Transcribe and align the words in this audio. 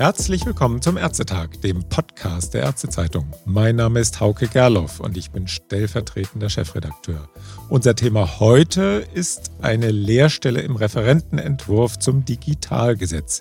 Herzlich 0.00 0.46
willkommen 0.46 0.80
zum 0.80 0.96
Ärztetag, 0.96 1.60
dem 1.64 1.82
Podcast 1.88 2.54
der 2.54 2.62
Ärztezeitung. 2.62 3.32
Mein 3.46 3.74
Name 3.74 3.98
ist 3.98 4.20
Hauke 4.20 4.46
Gerloff 4.46 5.00
und 5.00 5.16
ich 5.16 5.32
bin 5.32 5.48
stellvertretender 5.48 6.48
Chefredakteur. 6.48 7.28
Unser 7.68 7.96
Thema 7.96 8.38
heute 8.38 9.04
ist 9.12 9.50
eine 9.60 9.90
Lehrstelle 9.90 10.60
im 10.60 10.76
Referentenentwurf 10.76 11.98
zum 11.98 12.24
Digitalgesetz. 12.24 13.40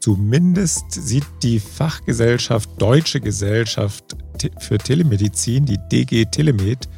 Zumindest 0.00 0.90
sieht 0.90 1.26
die 1.42 1.60
Fachgesellschaft 1.60 2.70
Deutsche 2.80 3.20
Gesellschaft 3.20 4.16
für 4.58 4.78
Telemedizin, 4.78 5.66
die 5.66 5.76
DG 5.92 6.24
Telemed, 6.24 6.88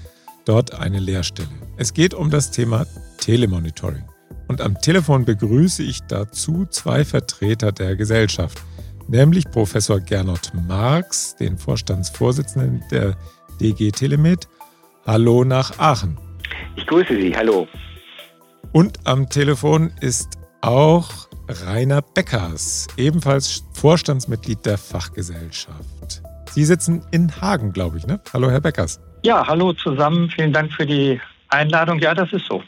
dort 0.44 0.74
eine 0.74 1.00
Lehrstelle. 1.00 1.48
Es 1.76 1.92
geht 1.92 2.14
um 2.14 2.30
das 2.30 2.52
Thema 2.52 2.86
Telemonitoring. 3.18 4.04
Und 4.46 4.60
am 4.60 4.80
Telefon 4.80 5.24
begrüße 5.24 5.82
ich 5.82 6.02
dazu 6.02 6.66
zwei 6.66 7.04
Vertreter 7.04 7.72
der 7.72 7.96
Gesellschaft 7.96 8.62
nämlich 9.12 9.44
Professor 9.50 10.00
Gernot 10.00 10.52
Marx, 10.66 11.36
den 11.36 11.58
Vorstandsvorsitzenden 11.58 12.82
der 12.90 13.14
DG 13.60 13.90
Telemed. 13.90 14.48
Hallo 15.06 15.44
nach 15.44 15.78
Aachen. 15.78 16.18
Ich 16.76 16.86
grüße 16.86 17.14
Sie, 17.14 17.36
hallo. 17.36 17.68
Und 18.72 18.98
am 19.04 19.28
Telefon 19.28 19.92
ist 20.00 20.38
auch 20.62 21.28
Rainer 21.66 22.00
Beckers, 22.00 22.86
ebenfalls 22.96 23.64
Vorstandsmitglied 23.74 24.64
der 24.64 24.78
Fachgesellschaft. 24.78 26.22
Sie 26.50 26.64
sitzen 26.64 27.04
in 27.10 27.30
Hagen, 27.40 27.72
glaube 27.72 27.98
ich, 27.98 28.06
ne? 28.06 28.18
Hallo, 28.32 28.50
Herr 28.50 28.60
Beckers. 28.60 28.98
Ja, 29.24 29.46
hallo 29.46 29.74
zusammen. 29.74 30.30
Vielen 30.30 30.54
Dank 30.54 30.72
für 30.72 30.86
die 30.86 31.20
Einladung. 31.48 31.98
Ja, 31.98 32.14
das 32.14 32.32
ist 32.32 32.46
so. 32.46 32.62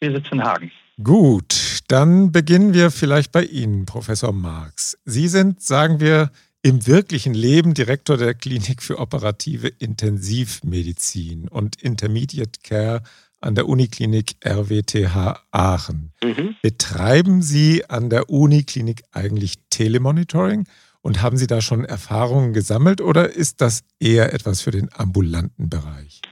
Wir 0.00 0.10
sitzen 0.10 0.34
in 0.34 0.44
Hagen. 0.44 0.72
Gut, 1.02 1.52
dann 1.88 2.32
beginnen 2.32 2.74
wir 2.74 2.90
vielleicht 2.90 3.32
bei 3.32 3.44
Ihnen, 3.44 3.86
Professor 3.86 4.32
Marx. 4.32 4.98
Sie 5.04 5.28
sind, 5.28 5.62
sagen 5.62 6.00
wir, 6.00 6.30
im 6.62 6.86
wirklichen 6.86 7.34
Leben 7.34 7.74
Direktor 7.74 8.16
der 8.16 8.32
Klinik 8.32 8.82
für 8.82 8.98
operative 8.98 9.68
Intensivmedizin 9.68 11.48
und 11.48 11.82
Intermediate 11.82 12.60
Care 12.62 13.02
an 13.42 13.54
der 13.54 13.68
Uniklinik 13.68 14.36
RWTH 14.42 15.42
Aachen. 15.50 16.12
Mhm. 16.22 16.56
Betreiben 16.62 17.42
Sie 17.42 17.84
an 17.90 18.08
der 18.08 18.30
Uniklinik 18.30 19.02
eigentlich 19.12 19.56
Telemonitoring 19.68 20.66
und 21.02 21.20
haben 21.20 21.36
Sie 21.36 21.46
da 21.46 21.60
schon 21.60 21.84
Erfahrungen 21.84 22.54
gesammelt 22.54 23.02
oder 23.02 23.30
ist 23.30 23.60
das 23.60 23.82
eher 24.00 24.32
etwas 24.32 24.62
für 24.62 24.70
den 24.70 24.88
ambulanten 24.94 25.68
Bereich? 25.68 26.22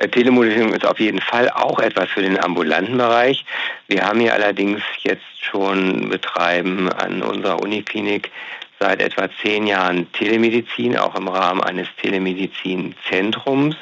Äh, 0.00 0.08
Telemonitoring 0.08 0.72
ist 0.72 0.86
auf 0.86 0.98
jeden 0.98 1.20
Fall 1.20 1.50
auch 1.50 1.78
etwas 1.78 2.08
für 2.08 2.22
den 2.22 2.42
ambulanten 2.42 2.96
Bereich. 2.96 3.44
Wir 3.86 4.06
haben 4.06 4.20
hier 4.20 4.34
allerdings 4.34 4.82
jetzt 5.02 5.22
schon 5.38 6.08
betreiben 6.08 6.90
an 6.90 7.22
unserer 7.22 7.62
Uniklinik 7.62 8.30
seit 8.78 9.02
etwa 9.02 9.28
zehn 9.42 9.66
Jahren 9.66 10.10
Telemedizin, 10.12 10.96
auch 10.96 11.14
im 11.14 11.28
Rahmen 11.28 11.62
eines 11.62 11.88
Telemedizinzentrums. 12.00 13.76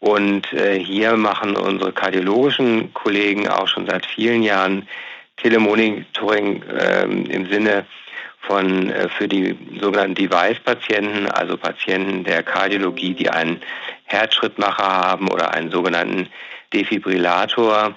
Und 0.00 0.52
äh, 0.52 0.78
hier 0.78 1.16
machen 1.16 1.56
unsere 1.56 1.92
kardiologischen 1.92 2.92
Kollegen 2.92 3.48
auch 3.48 3.68
schon 3.68 3.86
seit 3.86 4.04
vielen 4.04 4.42
Jahren 4.42 4.88
Telemonitoring 5.36 6.62
äh, 6.64 7.04
im 7.04 7.46
Sinne 7.46 7.86
von 8.40 8.90
äh, 8.90 9.08
für 9.08 9.28
die 9.28 9.56
sogenannten 9.80 10.14
Device-Patienten, 10.14 11.28
also 11.30 11.56
Patienten 11.56 12.24
der 12.24 12.42
Kardiologie, 12.42 13.14
die 13.14 13.30
einen 13.30 13.60
Herzschrittmacher 14.06 14.84
haben 14.84 15.28
oder 15.28 15.52
einen 15.52 15.70
sogenannten 15.70 16.28
Defibrillator 16.72 17.94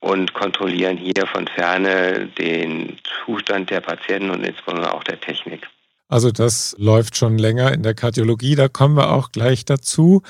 und 0.00 0.34
kontrollieren 0.34 0.96
hier 0.96 1.26
von 1.26 1.46
ferne 1.48 2.28
den 2.38 2.98
Zustand 3.24 3.70
der 3.70 3.80
Patienten 3.80 4.30
und 4.30 4.44
insbesondere 4.44 4.92
auch 4.92 5.04
der 5.04 5.20
Technik. 5.20 5.66
Also 6.08 6.30
das 6.30 6.76
läuft 6.78 7.16
schon 7.16 7.38
länger 7.38 7.72
in 7.72 7.82
der 7.82 7.94
Kardiologie, 7.94 8.54
da 8.54 8.68
kommen 8.68 8.96
wir 8.96 9.12
auch 9.12 9.32
gleich 9.32 9.64
dazu. 9.64 10.22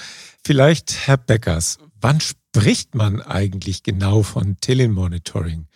Vielleicht, 0.45 1.07
Herr 1.07 1.17
Beckers, 1.17 1.79
wann 2.01 2.21
spricht 2.21 2.95
man 2.95 3.21
eigentlich 3.21 3.83
genau 3.83 4.23
von 4.23 4.57
Telemonitoring? 4.61 5.67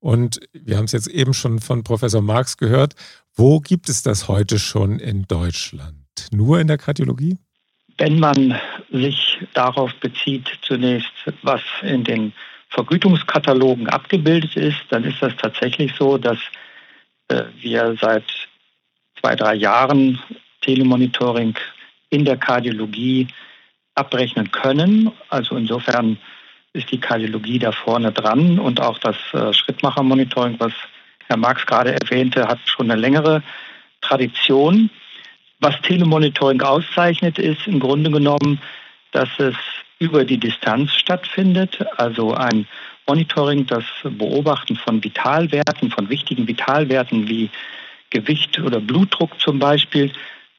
Und 0.00 0.40
wir 0.52 0.78
haben 0.78 0.86
es 0.86 0.92
jetzt 0.92 1.08
eben 1.08 1.34
schon 1.34 1.60
von 1.60 1.84
Professor 1.84 2.22
Marx 2.22 2.56
gehört. 2.56 2.94
Wo 3.34 3.60
gibt 3.60 3.88
es 3.88 4.02
das 4.02 4.26
heute 4.26 4.58
schon 4.58 4.98
in 4.98 5.24
Deutschland? 5.28 5.96
Nur 6.32 6.58
in 6.58 6.66
der 6.66 6.78
Kardiologie? 6.78 7.38
Wenn 7.98 8.18
man 8.18 8.58
sich 8.92 9.38
darauf 9.54 9.94
bezieht, 9.94 10.48
zunächst, 10.62 11.12
was 11.42 11.62
in 11.82 12.04
den 12.04 12.32
Vergütungskatalogen 12.68 13.88
abgebildet 13.88 14.56
ist, 14.56 14.80
dann 14.90 15.04
ist 15.04 15.20
das 15.20 15.36
tatsächlich 15.36 15.94
so, 15.98 16.18
dass 16.18 16.38
äh, 17.28 17.44
wir 17.60 17.96
seit 18.00 18.24
zwei, 19.20 19.34
drei 19.34 19.54
Jahren 19.54 20.20
Telemonitoring 20.62 21.54
in 22.10 22.24
der 22.24 22.36
Kardiologie 22.36 23.28
abrechnen 23.94 24.50
können. 24.50 25.10
Also 25.28 25.56
insofern 25.56 26.18
ist 26.72 26.90
die 26.90 27.00
Kardiologie 27.00 27.58
da 27.58 27.72
vorne 27.72 28.12
dran 28.12 28.58
und 28.58 28.80
auch 28.80 28.98
das 28.98 29.16
äh, 29.32 29.52
Schrittmachermonitoring, 29.52 30.56
was 30.58 30.72
Herr 31.26 31.36
Marx 31.36 31.66
gerade 31.66 31.92
erwähnte, 31.92 32.48
hat 32.48 32.58
schon 32.64 32.90
eine 32.90 33.00
längere 33.00 33.42
Tradition. 34.00 34.90
Was 35.60 35.80
Telemonitoring 35.82 36.60
auszeichnet, 36.62 37.38
ist 37.38 37.66
im 37.66 37.78
Grunde 37.78 38.10
genommen, 38.10 38.60
dass 39.12 39.28
es 39.38 39.54
über 39.98 40.24
die 40.24 40.38
Distanz 40.38 40.92
stattfindet, 40.94 41.78
also 41.96 42.34
ein 42.34 42.66
Monitoring, 43.06 43.66
das 43.66 43.84
Beobachten 44.02 44.76
von 44.76 45.02
Vitalwerten, 45.02 45.90
von 45.90 46.08
wichtigen 46.08 46.48
Vitalwerten 46.48 47.28
wie 47.28 47.50
Gewicht 48.10 48.58
oder 48.60 48.80
Blutdruck 48.80 49.40
zum 49.40 49.58
Beispiel, 49.58 50.12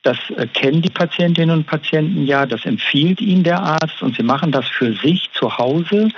das 0.03 0.18
äh, 0.36 0.47
kennen 0.47 0.81
die 0.81 0.90
Patientinnen 0.90 1.58
und 1.58 1.68
Patienten 1.68 2.25
ja, 2.25 2.46
das 2.46 2.66
empfiehlt 2.66 3.22
ihnen 3.22 3.44
der 3.44 3.62
Arzt 3.62 4.02
und 4.02 4.16
sie 4.16 4.24
machen 4.24 4.52
das 4.52 4.68
für 4.68 4.94
sich 4.94 5.30
zu 5.34 5.58
Hause. 5.58 6.09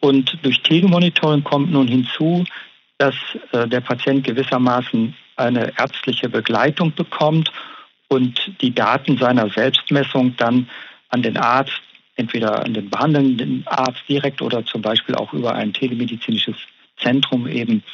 Und 0.00 0.36
durch 0.42 0.60
Telemonitoring 0.62 1.44
kommt 1.44 1.70
nun 1.70 1.88
hinzu, 1.88 2.44
dass 2.98 3.14
äh, 3.52 3.66
der 3.68 3.80
Patient 3.80 4.24
gewissermaßen 4.24 5.14
eine 5.36 5.72
ärztliche 5.78 6.28
Begleitung 6.28 6.92
bekommt 6.94 7.50
und 8.08 8.52
die 8.60 8.74
Daten 8.74 9.16
seiner 9.16 9.48
Selbstmessung 9.48 10.36
dann 10.36 10.68
an 11.14 11.22
den 11.22 11.36
Arzt, 11.36 11.80
entweder 12.16 12.64
an 12.64 12.74
den 12.74 12.90
behandelnden 12.90 13.62
Arzt 13.66 14.02
direkt 14.08 14.42
oder 14.42 14.66
zum 14.66 14.82
Beispiel 14.82 15.14
auch 15.14 15.32
über 15.32 15.54
ein 15.54 15.72
telemedizinisches 15.72 16.56
Zentrum 17.00 17.46
eben 17.46 17.84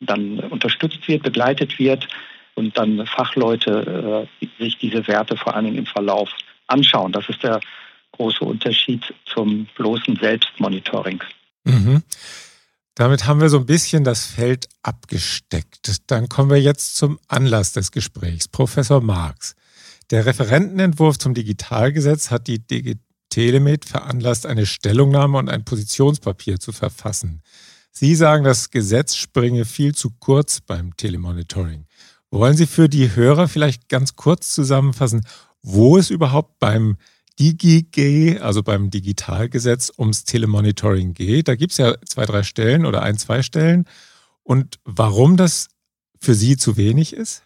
dann 0.00 0.40
unterstützt 0.40 1.06
wird, 1.06 1.22
begleitet 1.22 1.78
wird 1.78 2.08
und 2.56 2.76
dann 2.76 3.06
Fachleute 3.06 4.28
äh, 4.40 4.50
sich 4.62 4.76
diese 4.78 5.06
Werte 5.06 5.36
vor 5.36 5.54
allen 5.54 5.66
Dingen 5.66 5.78
im 5.78 5.86
Verlauf 5.86 6.30
anschauen. 6.66 7.12
Das 7.12 7.28
ist 7.28 7.42
der 7.44 7.60
große 8.12 8.44
Unterschied 8.44 9.02
zum 9.26 9.66
bloßen 9.76 10.16
Selbstmonitoring. 10.16 11.22
Mhm. 11.64 12.02
Damit 12.96 13.26
haben 13.26 13.40
wir 13.40 13.48
so 13.48 13.58
ein 13.58 13.66
bisschen 13.66 14.02
das 14.02 14.26
Feld 14.26 14.68
abgesteckt. 14.82 16.00
Dann 16.08 16.28
kommen 16.28 16.50
wir 16.50 16.60
jetzt 16.60 16.96
zum 16.96 17.20
Anlass 17.28 17.72
des 17.72 17.92
Gesprächs. 17.92 18.48
Professor 18.48 19.00
Marx. 19.00 19.54
Der 20.10 20.24
Referentenentwurf 20.24 21.18
zum 21.18 21.34
Digitalgesetz 21.34 22.30
hat 22.30 22.46
die 22.46 22.66
DG 22.66 22.96
veranlasst, 23.84 24.46
eine 24.46 24.66
Stellungnahme 24.66 25.38
und 25.38 25.48
ein 25.48 25.64
Positionspapier 25.64 26.58
zu 26.58 26.72
verfassen. 26.72 27.42
Sie 27.92 28.14
sagen, 28.14 28.42
das 28.42 28.70
Gesetz 28.70 29.16
springe 29.16 29.64
viel 29.64 29.94
zu 29.94 30.10
kurz 30.18 30.60
beim 30.60 30.96
Telemonitoring. 30.96 31.86
Wollen 32.30 32.56
Sie 32.56 32.66
für 32.66 32.88
die 32.88 33.14
Hörer 33.14 33.46
vielleicht 33.46 33.88
ganz 33.88 34.16
kurz 34.16 34.54
zusammenfassen, 34.54 35.24
wo 35.62 35.98
es 35.98 36.10
überhaupt 36.10 36.58
beim 36.58 36.96
DigiG, 37.38 38.40
also 38.40 38.62
beim 38.62 38.90
Digitalgesetz, 38.90 39.92
ums 39.96 40.24
Telemonitoring 40.24 41.14
geht. 41.14 41.48
Da 41.48 41.54
gibt 41.54 41.72
es 41.72 41.78
ja 41.78 41.94
zwei, 42.04 42.24
drei 42.24 42.42
Stellen 42.42 42.86
oder 42.86 43.02
ein, 43.02 43.18
zwei 43.18 43.42
Stellen. 43.42 43.84
Und 44.42 44.80
warum 44.84 45.36
das 45.36 45.68
für 46.20 46.34
Sie 46.34 46.56
zu 46.56 46.76
wenig 46.76 47.12
ist? 47.12 47.42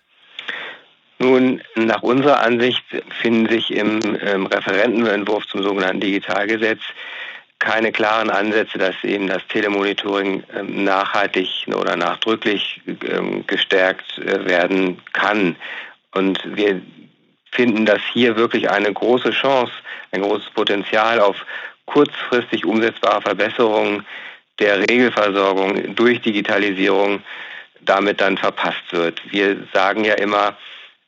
Nun, 1.22 1.62
nach 1.76 2.02
unserer 2.02 2.40
Ansicht 2.40 2.82
finden 3.20 3.48
sich 3.48 3.72
im, 3.72 4.00
im 4.00 4.46
Referentenentwurf 4.46 5.46
zum 5.46 5.62
sogenannten 5.62 6.00
Digitalgesetz 6.00 6.80
keine 7.60 7.92
klaren 7.92 8.28
Ansätze, 8.28 8.76
dass 8.76 8.96
eben 9.04 9.28
das 9.28 9.46
Telemonitoring 9.46 10.42
ähm, 10.52 10.82
nachhaltig 10.82 11.68
oder 11.68 11.94
nachdrücklich 11.94 12.80
ähm, 13.08 13.46
gestärkt 13.46 14.18
äh, 14.18 14.44
werden 14.46 15.00
kann. 15.12 15.54
Und 16.10 16.40
wir 16.44 16.82
finden, 17.52 17.86
dass 17.86 18.00
hier 18.12 18.34
wirklich 18.34 18.68
eine 18.68 18.92
große 18.92 19.30
Chance, 19.30 19.72
ein 20.10 20.22
großes 20.22 20.50
Potenzial 20.50 21.20
auf 21.20 21.36
kurzfristig 21.86 22.66
umsetzbare 22.66 23.22
Verbesserungen 23.22 24.04
der 24.58 24.80
Regelversorgung 24.80 25.94
durch 25.94 26.20
Digitalisierung 26.20 27.22
damit 27.80 28.20
dann 28.20 28.38
verpasst 28.38 28.90
wird. 28.92 29.22
Wir 29.30 29.68
sagen 29.72 30.04
ja 30.04 30.14
immer, 30.14 30.56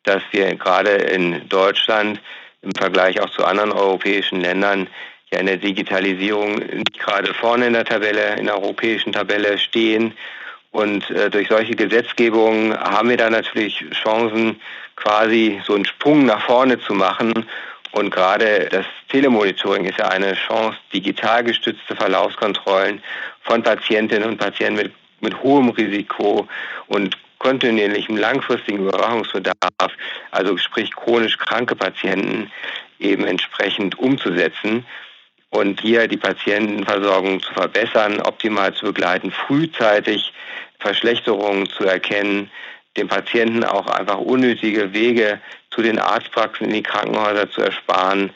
dass 0.05 0.23
wir 0.31 0.55
gerade 0.55 0.91
in 0.91 1.49
Deutschland 1.49 2.21
im 2.63 2.73
Vergleich 2.73 3.21
auch 3.21 3.31
zu 3.31 3.45
anderen 3.45 3.73
europäischen 3.73 4.41
Ländern 4.41 4.89
ja 5.31 5.39
in 5.41 5.47
der 5.47 5.57
Digitalisierung 5.57 6.57
nicht 6.57 6.99
gerade 6.99 7.35
vorne 7.35 7.67
in 7.67 7.73
der 7.73 7.85
Tabelle, 7.85 8.37
in 8.37 8.47
der 8.47 8.55
europäischen 8.55 9.13
Tabelle 9.13 9.59
stehen 9.59 10.15
Und 10.75 11.09
äh, 11.11 11.31
durch 11.31 11.47
solche 11.47 11.77
Gesetzgebungen 11.77 12.77
haben 12.77 13.09
wir 13.09 13.17
da 13.17 13.31
natürlich 13.31 13.85
Chancen, 13.93 14.61
quasi 14.97 15.61
so 15.65 15.75
einen 15.75 15.85
Sprung 15.85 16.27
nach 16.27 16.45
vorne 16.45 16.81
zu 16.81 16.95
machen. 16.95 17.33
Und 17.93 18.11
gerade 18.11 18.69
das 18.73 18.85
Telemonitoring 19.09 19.85
ist 19.85 19.99
ja 19.99 20.09
eine 20.09 20.35
Chance, 20.35 20.77
digital 20.93 21.45
gestützte 21.45 21.95
Verlaufskontrollen 21.95 23.01
von 23.43 23.63
Patientinnen 23.63 24.29
und 24.29 24.39
Patienten 24.39 24.75
mit, 24.75 24.93
mit 25.21 25.41
hohem 25.45 25.69
Risiko 25.69 26.49
und 26.89 27.17
kontinuierlichem 27.39 28.17
langfristigen 28.17 28.89
Überwachungsbedarf, 28.89 29.93
also 30.31 30.57
sprich 30.57 30.95
chronisch 30.95 31.39
kranke 31.39 31.77
Patienten, 31.77 32.51
eben 32.99 33.25
entsprechend 33.25 33.99
umzusetzen 33.99 34.87
und 35.51 35.81
hier 35.81 36.09
die 36.09 36.17
Patientenversorgung 36.17 37.41
zu 37.41 37.53
verbessern, 37.53 38.21
optimal 38.21 38.75
zu 38.75 38.87
begleiten, 38.87 39.31
frühzeitig 39.31 40.33
Verschlechterungen 40.81 41.69
zu 41.69 41.85
erkennen, 41.85 42.51
dem 42.97 43.09
Patienten 43.09 43.65
auch 43.65 43.87
einfach 43.87 44.19
unnötige 44.19 44.93
Wege 44.93 45.41
zu 45.71 45.83
den 45.83 45.99
Arztpraxen 45.99 46.67
in 46.67 46.75
die 46.75 46.83
Krankenhäuser 46.83 47.51
zu 47.51 47.63
ersparen 47.63 48.31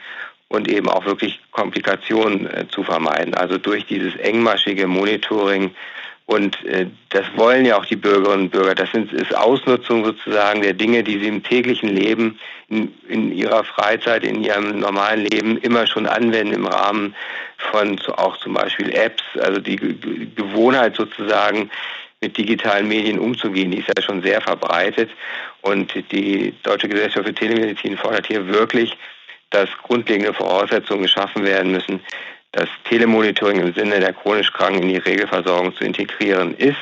und 0.48 0.68
eben 0.68 0.88
auch 0.88 1.04
wirklich 1.04 1.40
Komplikationen 1.50 2.46
äh, 2.46 2.68
zu 2.68 2.82
vermeiden. 2.82 3.34
Also 3.34 3.58
durch 3.58 3.86
dieses 3.86 4.16
engmaschige 4.16 4.86
Monitoring 4.86 5.74
und 6.28 6.62
äh, 6.66 6.88
das 7.08 7.24
wollen 7.36 7.64
ja 7.64 7.78
auch 7.78 7.86
die 7.86 7.96
Bürgerinnen 7.96 8.44
und 8.44 8.50
Bürger. 8.50 8.74
Das 8.74 8.90
ist 8.92 9.34
Ausnutzung 9.34 10.04
sozusagen 10.04 10.60
der 10.60 10.74
Dinge, 10.74 11.02
die 11.02 11.18
sie 11.18 11.26
im 11.26 11.42
täglichen 11.42 11.88
Leben, 11.88 12.38
in, 12.68 12.92
in 13.08 13.32
ihrer 13.32 13.64
Freizeit, 13.64 14.24
in 14.24 14.44
ihrem 14.44 14.78
normalen 14.78 15.24
Leben 15.24 15.56
immer 15.56 15.86
schon 15.86 16.06
anwenden 16.06 16.52
im 16.52 16.66
Rahmen 16.66 17.14
von 17.56 17.98
auch 18.18 18.36
zum 18.36 18.52
Beispiel 18.52 18.94
Apps. 18.94 19.22
Also 19.40 19.58
die 19.58 19.76
Gewohnheit 20.36 20.96
sozusagen, 20.96 21.70
mit 22.20 22.36
digitalen 22.36 22.88
Medien 22.88 23.18
umzugehen, 23.18 23.70
die 23.70 23.78
ist 23.78 23.88
ja 23.88 24.02
schon 24.02 24.20
sehr 24.20 24.42
verbreitet. 24.42 25.08
Und 25.62 25.94
die 26.12 26.52
Deutsche 26.62 26.90
Gesellschaft 26.90 27.26
für 27.26 27.34
Telemedizin 27.34 27.96
fordert 27.96 28.26
hier 28.26 28.46
wirklich, 28.48 28.98
dass 29.48 29.70
grundlegende 29.82 30.34
Voraussetzungen 30.34 31.04
geschaffen 31.04 31.42
werden 31.46 31.72
müssen, 31.72 32.00
das 32.52 32.68
Telemonitoring 32.84 33.60
im 33.60 33.74
Sinne 33.74 34.00
der 34.00 34.12
chronisch 34.12 34.52
Kranken 34.52 34.82
in 34.82 34.88
die 34.88 34.96
Regelversorgung 34.96 35.74
zu 35.74 35.84
integrieren 35.84 36.54
ist. 36.56 36.76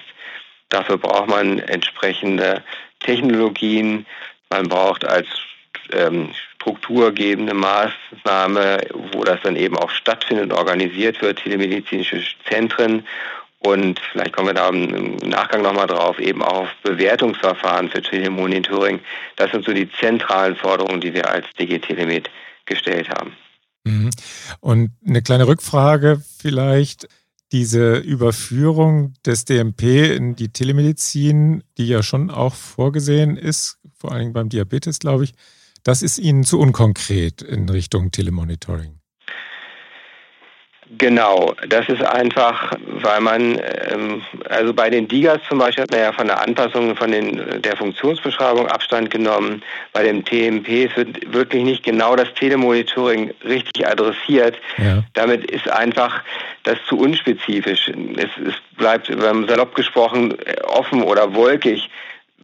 Dafür 0.68 0.98
braucht 0.98 1.28
man 1.28 1.58
entsprechende 1.58 2.62
Technologien. 3.00 4.06
Man 4.50 4.68
braucht 4.68 5.04
als 5.04 5.26
ähm, 5.92 6.30
strukturgebende 6.58 7.54
Maßnahme, 7.54 8.80
wo 9.12 9.22
das 9.24 9.40
dann 9.42 9.56
eben 9.56 9.76
auch 9.76 9.90
stattfindet, 9.90 10.52
organisiert 10.52 11.22
wird, 11.22 11.38
telemedizinische 11.42 12.22
Zentren. 12.48 13.06
Und 13.60 14.00
vielleicht 14.12 14.32
kommen 14.32 14.48
wir 14.48 14.54
da 14.54 14.68
im 14.68 15.16
Nachgang 15.16 15.62
nochmal 15.62 15.86
drauf, 15.86 16.18
eben 16.18 16.42
auch 16.42 16.62
auf 16.62 16.74
Bewertungsverfahren 16.82 17.88
für 17.88 18.02
Telemonitoring. 18.02 19.00
Das 19.36 19.50
sind 19.50 19.64
so 19.64 19.72
die 19.72 19.90
zentralen 19.90 20.56
Forderungen, 20.56 21.00
die 21.00 21.14
wir 21.14 21.28
als 21.28 21.46
DG 21.58 21.80
gestellt 22.66 23.08
haben. 23.10 23.36
Mhm. 23.86 24.10
Und 24.60 24.90
eine 25.06 25.22
kleine 25.22 25.46
Rückfrage 25.46 26.22
vielleicht. 26.38 27.08
Diese 27.52 27.98
Überführung 27.98 29.14
des 29.24 29.44
DMP 29.44 30.14
in 30.16 30.34
die 30.34 30.48
Telemedizin, 30.48 31.62
die 31.78 31.86
ja 31.86 32.02
schon 32.02 32.28
auch 32.28 32.54
vorgesehen 32.54 33.36
ist, 33.36 33.78
vor 33.96 34.10
allem 34.10 34.32
beim 34.32 34.48
Diabetes, 34.48 34.98
glaube 34.98 35.24
ich, 35.24 35.32
das 35.84 36.02
ist 36.02 36.18
Ihnen 36.18 36.42
zu 36.42 36.58
unkonkret 36.58 37.42
in 37.42 37.68
Richtung 37.68 38.10
Telemonitoring. 38.10 38.95
Genau, 40.98 41.52
das 41.68 41.88
ist 41.88 42.02
einfach, 42.02 42.72
weil 42.86 43.20
man, 43.20 43.60
ähm, 43.90 44.22
also 44.48 44.72
bei 44.72 44.88
den 44.88 45.08
Digas 45.08 45.40
zum 45.48 45.58
Beispiel 45.58 45.82
hat 45.82 45.90
man 45.90 46.00
ja 46.00 46.12
von 46.12 46.28
der 46.28 46.40
Anpassung 46.40 46.94
von 46.94 47.10
den, 47.10 47.60
der 47.60 47.76
Funktionsbeschreibung 47.76 48.68
Abstand 48.68 49.10
genommen. 49.10 49.62
Bei 49.92 50.04
dem 50.04 50.24
TMP 50.24 50.96
wird 50.96 51.32
wirklich 51.32 51.64
nicht 51.64 51.82
genau 51.82 52.14
das 52.14 52.32
Telemonitoring 52.34 53.34
richtig 53.44 53.86
adressiert. 53.86 54.58
Ja. 54.78 55.02
Damit 55.14 55.50
ist 55.50 55.68
einfach 55.68 56.22
das 56.62 56.78
zu 56.88 56.98
unspezifisch. 56.98 57.90
Es, 58.16 58.30
es 58.46 58.54
bleibt, 58.76 59.06
salopp 59.08 59.74
gesprochen, 59.74 60.36
offen 60.64 61.02
oder 61.02 61.34
wolkig, 61.34 61.90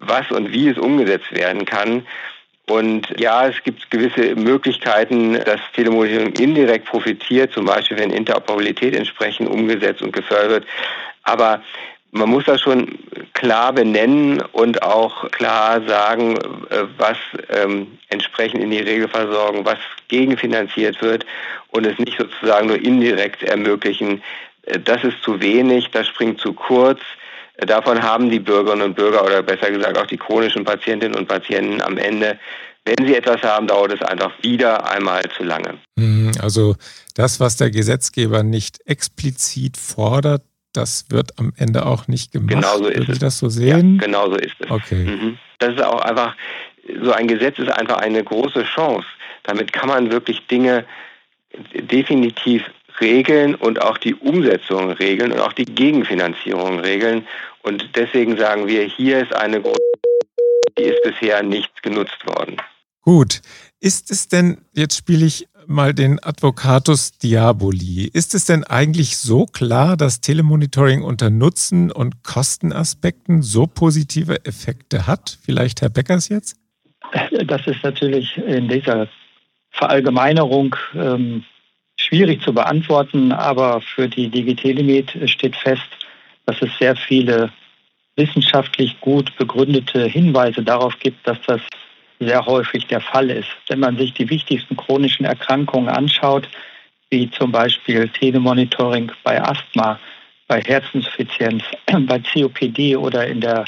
was 0.00 0.28
und 0.32 0.52
wie 0.52 0.68
es 0.68 0.78
umgesetzt 0.78 1.32
werden 1.32 1.64
kann. 1.64 2.04
Und 2.68 3.08
ja, 3.18 3.48
es 3.48 3.62
gibt 3.64 3.90
gewisse 3.90 4.36
Möglichkeiten, 4.36 5.34
dass 5.44 5.60
Telemonitoring 5.74 6.32
indirekt 6.34 6.86
profitiert, 6.86 7.52
zum 7.52 7.66
Beispiel 7.66 7.98
wenn 7.98 8.10
Interoperabilität 8.10 8.94
entsprechend 8.94 9.48
umgesetzt 9.48 10.00
und 10.00 10.12
gefördert 10.12 10.50
wird. 10.50 10.66
Aber 11.24 11.62
man 12.12 12.28
muss 12.28 12.44
das 12.44 12.60
schon 12.60 12.98
klar 13.32 13.72
benennen 13.72 14.42
und 14.52 14.82
auch 14.82 15.30
klar 15.30 15.82
sagen, 15.86 16.36
äh, 16.36 16.84
was 16.98 17.16
ähm, 17.48 17.98
entsprechend 18.10 18.62
in 18.62 18.70
die 18.70 18.80
Regelversorgung, 18.80 19.64
was 19.64 19.78
gegenfinanziert 20.08 21.00
wird 21.00 21.24
und 21.70 21.86
es 21.86 21.98
nicht 21.98 22.18
sozusagen 22.18 22.68
nur 22.68 22.76
indirekt 22.76 23.42
ermöglichen. 23.42 24.22
Äh, 24.64 24.78
das 24.78 25.02
ist 25.04 25.22
zu 25.22 25.40
wenig, 25.40 25.90
das 25.90 26.06
springt 26.06 26.38
zu 26.38 26.52
kurz. 26.52 27.00
Davon 27.58 28.02
haben 28.02 28.30
die 28.30 28.40
Bürgerinnen 28.40 28.82
und 28.82 28.96
Bürger 28.96 29.24
oder 29.24 29.42
besser 29.42 29.70
gesagt 29.70 29.98
auch 29.98 30.06
die 30.06 30.16
chronischen 30.16 30.64
Patientinnen 30.64 31.16
und 31.16 31.28
Patienten 31.28 31.82
am 31.82 31.98
Ende, 31.98 32.38
wenn 32.84 33.06
sie 33.06 33.14
etwas 33.14 33.42
haben, 33.42 33.66
dauert 33.66 33.92
es 33.92 34.02
einfach 34.02 34.32
wieder 34.42 34.90
einmal 34.90 35.22
zu 35.36 35.44
lange. 35.44 35.78
Mhm, 35.96 36.32
also 36.40 36.74
das, 37.14 37.38
was 37.40 37.56
der 37.56 37.70
Gesetzgeber 37.70 38.42
nicht 38.42 38.80
explizit 38.86 39.76
fordert, 39.76 40.42
das 40.72 41.06
wird 41.10 41.38
am 41.38 41.52
Ende 41.56 41.84
auch 41.84 42.08
nicht 42.08 42.32
gemacht. 42.32 42.48
Genau 42.48 42.78
so 42.78 42.88
ist 42.88 43.00
Würde 43.00 43.12
es. 43.12 43.18
das 43.18 43.38
so 43.38 43.48
sehen? 43.48 43.96
Ja, 43.96 44.06
genau 44.06 44.30
so 44.30 44.36
ist 44.36 44.54
es. 44.58 44.70
Okay. 44.70 45.04
Mhm. 45.04 45.38
Das 45.58 45.74
ist 45.74 45.82
auch 45.82 46.00
einfach, 46.00 46.34
so 47.02 47.12
ein 47.12 47.28
Gesetz 47.28 47.58
ist 47.58 47.70
einfach 47.70 47.98
eine 47.98 48.24
große 48.24 48.64
Chance. 48.64 49.06
Damit 49.44 49.72
kann 49.72 49.88
man 49.88 50.10
wirklich 50.10 50.46
Dinge 50.46 50.84
definitiv 51.74 52.64
regeln 53.02 53.54
und 53.54 53.82
auch 53.82 53.98
die 53.98 54.14
Umsetzung 54.14 54.92
regeln 54.92 55.32
und 55.32 55.40
auch 55.40 55.52
die 55.52 55.66
Gegenfinanzierung 55.66 56.78
regeln. 56.78 57.26
Und 57.62 57.90
deswegen 57.96 58.38
sagen 58.38 58.66
wir, 58.66 58.84
hier 58.84 59.22
ist 59.22 59.34
eine 59.34 59.60
große, 59.60 59.78
die 60.78 60.84
ist 60.84 61.02
bisher 61.02 61.42
nicht 61.42 61.82
genutzt 61.82 62.26
worden. 62.26 62.56
Gut. 63.02 63.42
Ist 63.80 64.10
es 64.12 64.28
denn, 64.28 64.64
jetzt 64.72 64.96
spiele 64.96 65.26
ich 65.26 65.48
mal 65.66 65.92
den 65.92 66.22
Advocatus 66.22 67.18
Diaboli, 67.18 68.08
ist 68.12 68.34
es 68.34 68.44
denn 68.44 68.64
eigentlich 68.64 69.16
so 69.16 69.46
klar, 69.46 69.96
dass 69.96 70.20
Telemonitoring 70.20 71.02
unter 71.02 71.30
Nutzen- 71.30 71.90
und 71.90 72.22
Kostenaspekten 72.22 73.42
so 73.42 73.66
positive 73.66 74.44
Effekte 74.44 75.06
hat? 75.06 75.38
Vielleicht 75.42 75.82
Herr 75.82 75.90
Beckers 75.90 76.28
jetzt? 76.28 76.56
Das 77.46 77.66
ist 77.66 77.82
natürlich 77.82 78.38
in 78.38 78.68
dieser 78.68 79.08
Verallgemeinerung 79.70 80.76
ähm, 80.94 81.44
schwierig 82.12 82.42
zu 82.42 82.52
beantworten, 82.52 83.32
aber 83.32 83.80
für 83.80 84.06
die 84.06 84.28
Digitelemed 84.28 85.30
steht 85.30 85.56
fest, 85.56 85.88
dass 86.44 86.60
es 86.60 86.68
sehr 86.78 86.94
viele 86.94 87.50
wissenschaftlich 88.16 89.00
gut 89.00 89.34
begründete 89.38 90.04
Hinweise 90.04 90.62
darauf 90.62 90.98
gibt, 90.98 91.26
dass 91.26 91.38
das 91.46 91.62
sehr 92.20 92.44
häufig 92.44 92.86
der 92.86 93.00
Fall 93.00 93.30
ist. 93.30 93.48
Wenn 93.68 93.80
man 93.80 93.96
sich 93.96 94.12
die 94.12 94.28
wichtigsten 94.28 94.76
chronischen 94.76 95.24
Erkrankungen 95.24 95.88
anschaut, 95.88 96.46
wie 97.08 97.30
zum 97.30 97.50
Beispiel 97.50 98.10
Telemonitoring 98.10 99.10
bei 99.24 99.42
Asthma, 99.42 99.98
bei 100.48 100.60
Herzinsuffizienz, 100.60 101.64
bei 102.06 102.18
COPD 102.18 102.94
oder 102.94 103.26
in 103.26 103.40
der 103.40 103.64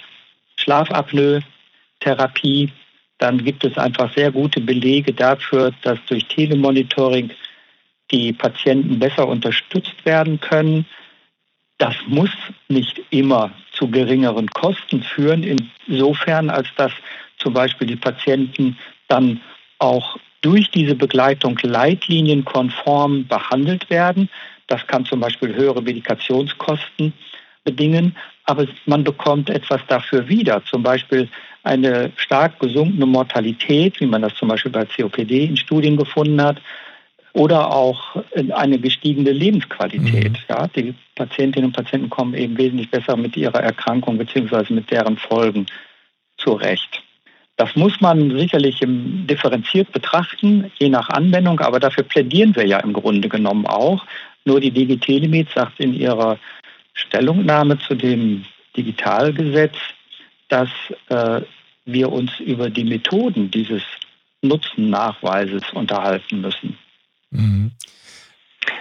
Schlafapnoe-Therapie, 0.56 2.70
dann 3.16 3.42
gibt 3.42 3.64
es 3.64 3.78
einfach 3.78 4.12
sehr 4.14 4.30
gute 4.30 4.60
Belege 4.60 5.14
dafür, 5.14 5.72
dass 5.80 5.98
durch 6.06 6.26
Telemonitoring 6.26 7.30
die 8.10 8.32
Patienten 8.32 8.98
besser 8.98 9.26
unterstützt 9.26 10.04
werden 10.04 10.40
können. 10.40 10.86
Das 11.78 11.94
muss 12.06 12.30
nicht 12.68 13.00
immer 13.10 13.52
zu 13.72 13.88
geringeren 13.88 14.48
Kosten 14.48 15.02
führen, 15.02 15.42
insofern 15.88 16.50
als 16.50 16.68
dass 16.76 16.92
zum 17.38 17.52
Beispiel 17.52 17.86
die 17.86 17.96
Patienten 17.96 18.78
dann 19.08 19.40
auch 19.78 20.16
durch 20.40 20.70
diese 20.70 20.94
Begleitung 20.94 21.58
leitlinienkonform 21.62 23.26
behandelt 23.26 23.88
werden. 23.90 24.28
Das 24.66 24.86
kann 24.86 25.04
zum 25.04 25.20
Beispiel 25.20 25.54
höhere 25.54 25.82
Medikationskosten 25.82 27.12
bedingen, 27.64 28.14
aber 28.44 28.66
man 28.86 29.04
bekommt 29.04 29.48
etwas 29.50 29.80
dafür 29.88 30.28
wieder, 30.28 30.62
zum 30.66 30.82
Beispiel 30.82 31.28
eine 31.62 32.12
stark 32.16 32.60
gesunkene 32.60 33.06
Mortalität, 33.06 33.98
wie 34.00 34.06
man 34.06 34.22
das 34.22 34.34
zum 34.34 34.48
Beispiel 34.48 34.70
bei 34.70 34.84
COPD 34.84 35.46
in 35.46 35.56
Studien 35.56 35.96
gefunden 35.96 36.40
hat, 36.42 36.60
oder 37.34 37.72
auch 37.72 38.16
eine 38.52 38.78
gestiegene 38.78 39.32
Lebensqualität. 39.32 40.30
Mhm. 40.30 40.36
Ja, 40.48 40.68
die 40.68 40.94
Patientinnen 41.16 41.68
und 41.68 41.76
Patienten 41.76 42.08
kommen 42.08 42.34
eben 42.34 42.56
wesentlich 42.56 42.90
besser 42.90 43.16
mit 43.16 43.36
ihrer 43.36 43.60
Erkrankung 43.60 44.16
bzw. 44.18 44.72
mit 44.72 44.90
deren 44.90 45.18
Folgen 45.18 45.66
zurecht. 46.38 47.02
Das 47.56 47.76
muss 47.76 48.00
man 48.00 48.36
sicherlich 48.36 48.80
differenziert 48.82 49.92
betrachten, 49.92 50.72
je 50.78 50.88
nach 50.88 51.08
Anwendung, 51.08 51.60
aber 51.60 51.78
dafür 51.78 52.04
plädieren 52.04 52.54
wir 52.56 52.66
ja 52.66 52.78
im 52.78 52.92
Grunde 52.92 53.28
genommen 53.28 53.66
auch. 53.66 54.04
Nur 54.44 54.60
die 54.60 54.70
DG 54.70 54.96
Telemed 54.96 55.50
sagt 55.50 55.80
in 55.80 55.94
ihrer 55.94 56.38
Stellungnahme 56.94 57.78
zu 57.78 57.94
dem 57.94 58.44
Digitalgesetz, 58.76 59.76
dass 60.48 60.68
äh, 61.08 61.42
wir 61.84 62.12
uns 62.12 62.38
über 62.40 62.70
die 62.70 62.84
Methoden 62.84 63.50
dieses 63.50 63.82
Nutzennachweises 64.42 65.62
unterhalten 65.72 66.40
müssen. 66.40 66.76
Mhm. 67.34 67.72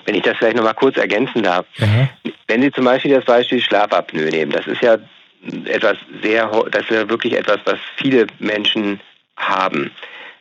Wenn 0.06 0.16
ich 0.16 0.24
das 0.24 0.38
vielleicht 0.38 0.56
noch 0.56 0.64
mal 0.64 0.74
kurz 0.74 0.98
ergänzen 0.98 1.44
darf. 1.44 1.66
Ja. 1.78 2.10
Wenn 2.48 2.62
Sie 2.62 2.72
zum 2.72 2.86
Beispiel 2.86 3.12
das 3.12 3.26
Beispiel 3.26 3.62
Schlafapnoe 3.62 4.30
nehmen, 4.30 4.52
das 4.52 4.68
ist 4.68 4.82
ja 4.82 4.98
etwas 5.66 5.98
sehr, 6.22 6.48
das 6.72 6.84
ist 6.84 6.92
ja 6.92 7.10
wirklich 7.10 7.34
etwas, 7.34 7.60
was 7.66 7.80
viele 7.98 8.28
Menschen 8.40 9.00
haben. 9.38 9.92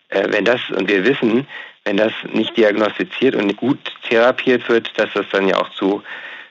Äh, 0.09 0.29
wenn 0.31 0.45
das, 0.45 0.61
und 0.71 0.89
wir 0.89 1.05
wissen, 1.05 1.47
wenn 1.85 1.97
das 1.97 2.13
nicht 2.33 2.57
diagnostiziert 2.57 3.35
und 3.35 3.57
gut 3.57 3.79
therapiert 4.09 4.69
wird, 4.69 4.97
dass 4.97 5.13
das 5.15 5.27
dann 5.33 5.49
ja 5.49 5.59
auch 5.59 5.71
zu 5.71 6.03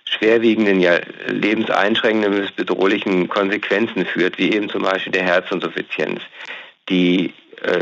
schwerwiegenden, 0.05 0.81
ja 0.81 0.99
lebenseinschränkenden 1.27 2.41
bis 2.41 2.51
bedrohlichen 2.51 3.29
Konsequenzen 3.29 4.05
führt, 4.05 4.37
wie 4.37 4.53
eben 4.53 4.69
zum 4.69 4.83
Beispiel 4.83 5.13
der 5.13 5.23
Herzinsuffizienz, 5.23 6.21
die 6.89 7.33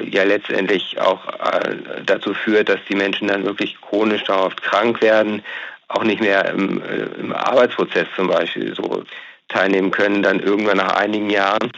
ja 0.10 0.24
letztendlich 0.24 1.00
auch 1.00 1.26
äh, 1.28 1.76
dazu 2.06 2.34
führt, 2.34 2.70
dass 2.70 2.80
die 2.90 2.96
Menschen 2.96 3.28
dann 3.28 3.46
wirklich 3.46 3.80
chronisch 3.82 4.24
dauerhaft 4.24 4.62
krank 4.62 5.02
werden, 5.02 5.44
auch 5.88 6.04
nicht 6.04 6.22
mehr 6.22 6.50
im, 6.50 6.82
äh, 6.82 7.20
im 7.20 7.34
Arbeitsprozess 7.34 8.08
zum 8.16 8.28
Beispiel 8.28 8.74
so 8.76 9.04
teilnehmen 9.48 9.92
können, 9.92 10.22
dann 10.22 10.40
irgendwann 10.40 10.78
nach 10.78 10.96
einigen 10.96 11.30
Jahren. 11.30 11.72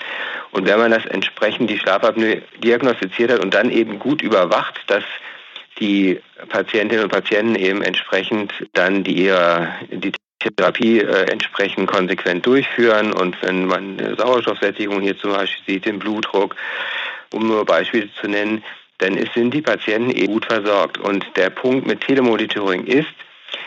Und 0.52 0.68
wenn 0.68 0.78
man 0.78 0.92
das 0.92 1.06
entsprechend 1.06 1.70
die 1.70 1.80
Schlafapnoe 1.80 2.42
diagnostiziert 2.64 3.32
hat 3.32 3.40
und 3.40 3.54
dann 3.54 3.72
eben 3.72 3.98
gut 3.98 4.22
überwacht, 4.22 4.80
dass 4.88 5.04
die 5.80 6.20
Patientinnen 6.50 7.06
und 7.06 7.12
Patienten 7.12 7.56
eben 7.56 7.82
entsprechend 7.82 8.54
dann 8.74 9.04
die, 9.04 9.26
ihre, 9.26 9.74
die 9.90 10.12
Therapie 10.40 11.00
äh, 11.00 11.32
entsprechend 11.32 11.90
konsequent 11.90 12.46
durchführen 12.46 13.14
und 13.14 13.42
wenn 13.42 13.66
man 13.66 14.00
eine 14.00 14.16
Sauerstoffsättigung 14.16 15.02
hier 15.02 15.18
zum 15.18 15.32
Beispiel 15.32 15.76
sieht, 15.76 15.86
den 15.86 16.00
Blutdruck, 16.00 16.56
um 17.34 17.48
nur 17.48 17.66
Beispiele 17.66 18.10
zu 18.20 18.28
nennen, 18.28 18.64
dann 19.00 19.18
sind 19.34 19.54
die 19.54 19.62
Patienten 19.62 20.12
eben 20.12 20.34
gut 20.34 20.46
versorgt. 20.46 20.98
Und 20.98 21.26
der 21.36 21.50
Punkt 21.50 21.88
mit 21.88 22.02
Telemonitoring 22.02 22.86
ist, 22.86 23.10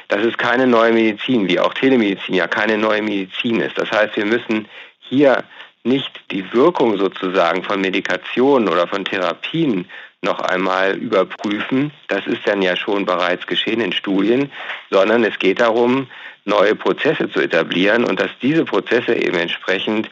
dass 0.09 0.23
es 0.23 0.37
keine 0.39 0.67
neue 0.67 0.93
Medizin, 0.93 1.49
wie 1.49 1.59
auch 1.59 1.75
Telemedizin 1.75 2.35
ja 2.35 2.47
keine 2.47 2.79
neue 2.79 3.03
Medizin 3.03 3.61
ist. 3.61 3.77
Das 3.77 3.91
heißt, 3.91 4.17
wir 4.17 4.27
müssen 4.27 4.69
hier 5.01 5.45
nicht 5.83 6.11
die 6.31 6.51
Wirkung 6.53 6.97
sozusagen 6.97 7.63
von 7.63 7.81
Medikationen 7.81 8.69
oder 8.69 8.87
von 8.87 9.05
Therapien 9.05 9.87
noch 10.23 10.41
einmal 10.41 10.97
überprüfen. 10.97 11.93
Das 12.09 12.27
ist 12.27 12.47
dann 12.47 12.63
ja 12.63 12.77
schon 12.77 13.05
bereits 13.05 13.47
geschehen 13.47 13.81
in 13.81 13.93
Studien, 13.93 14.51
sondern 14.91 15.23
es 15.25 15.39
geht 15.39 15.61
darum, 15.61 16.09
neue 16.47 16.75
Prozesse 16.75 17.31
zu 17.31 17.41
etablieren 17.41 18.05
und 18.05 18.21
dass 18.21 18.31
diese 18.41 18.65
Prozesse 18.65 19.15
eben 19.15 19.37
entsprechend 19.37 20.11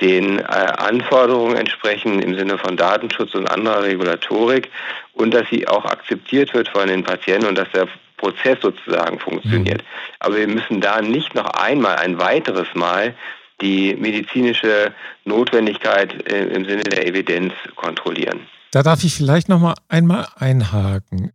den 0.00 0.38
äh, 0.38 0.42
Anforderungen 0.42 1.56
entsprechen 1.56 2.20
im 2.20 2.36
Sinne 2.36 2.58
von 2.58 2.76
Datenschutz 2.76 3.34
und 3.34 3.50
anderer 3.50 3.82
Regulatorik 3.82 4.70
und 5.14 5.32
dass 5.32 5.48
sie 5.50 5.66
auch 5.66 5.84
akzeptiert 5.84 6.52
wird 6.54 6.68
von 6.68 6.88
den 6.88 7.02
Patienten 7.02 7.46
und 7.46 7.56
dass 7.56 7.70
der 7.72 7.88
Prozess 8.16 8.58
sozusagen 8.62 9.18
funktioniert. 9.18 9.82
Mhm. 9.82 9.86
Aber 10.20 10.36
wir 10.36 10.48
müssen 10.48 10.80
da 10.80 11.00
nicht 11.00 11.34
noch 11.34 11.50
einmal 11.50 11.96
ein 11.96 12.18
weiteres 12.18 12.68
Mal 12.74 13.14
die 13.60 13.94
medizinische 13.94 14.92
Notwendigkeit 15.24 16.30
äh, 16.30 16.44
im 16.46 16.66
Sinne 16.66 16.82
der 16.82 17.06
Evidenz 17.06 17.54
kontrollieren. 17.74 18.40
Da 18.72 18.82
darf 18.82 19.04
ich 19.04 19.14
vielleicht 19.14 19.48
noch 19.48 19.60
mal 19.60 19.74
einmal 19.88 20.26
einhaken. 20.36 21.32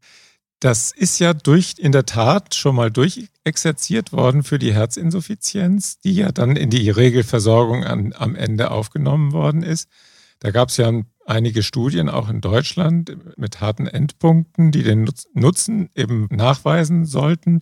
Das 0.62 0.92
ist 0.92 1.18
ja 1.18 1.34
durch 1.34 1.74
in 1.80 1.92
der 1.92 2.06
Tat 2.06 2.54
schon 2.54 2.76
mal 2.76 2.92
durchexerziert 2.92 4.14
worden 4.14 4.44
für 4.44 4.60
die 4.60 4.72
Herzinsuffizienz, 4.72 5.98
die 6.02 6.14
ja 6.14 6.32
dann 6.32 6.56
in 6.56 6.70
die 6.70 6.88
Regelversorgung 6.92 7.84
an, 7.84 8.14
am 8.16 8.36
Ende 8.36 8.70
aufgenommen 8.70 9.32
worden 9.32 9.64
ist. 9.64 9.90
Da 10.38 10.52
gab 10.52 10.70
es 10.70 10.78
ja 10.78 10.94
einige 11.26 11.64
Studien 11.64 12.10
auch 12.10 12.30
in 12.30 12.42
Deutschland 12.42 13.18
mit 13.38 13.60
harten 13.60 13.88
Endpunkten, 13.88 14.72
die 14.72 14.84
den 14.84 15.10
Nutzen 15.34 15.90
eben 15.96 16.28
nachweisen 16.30 17.08
sollten. 17.08 17.62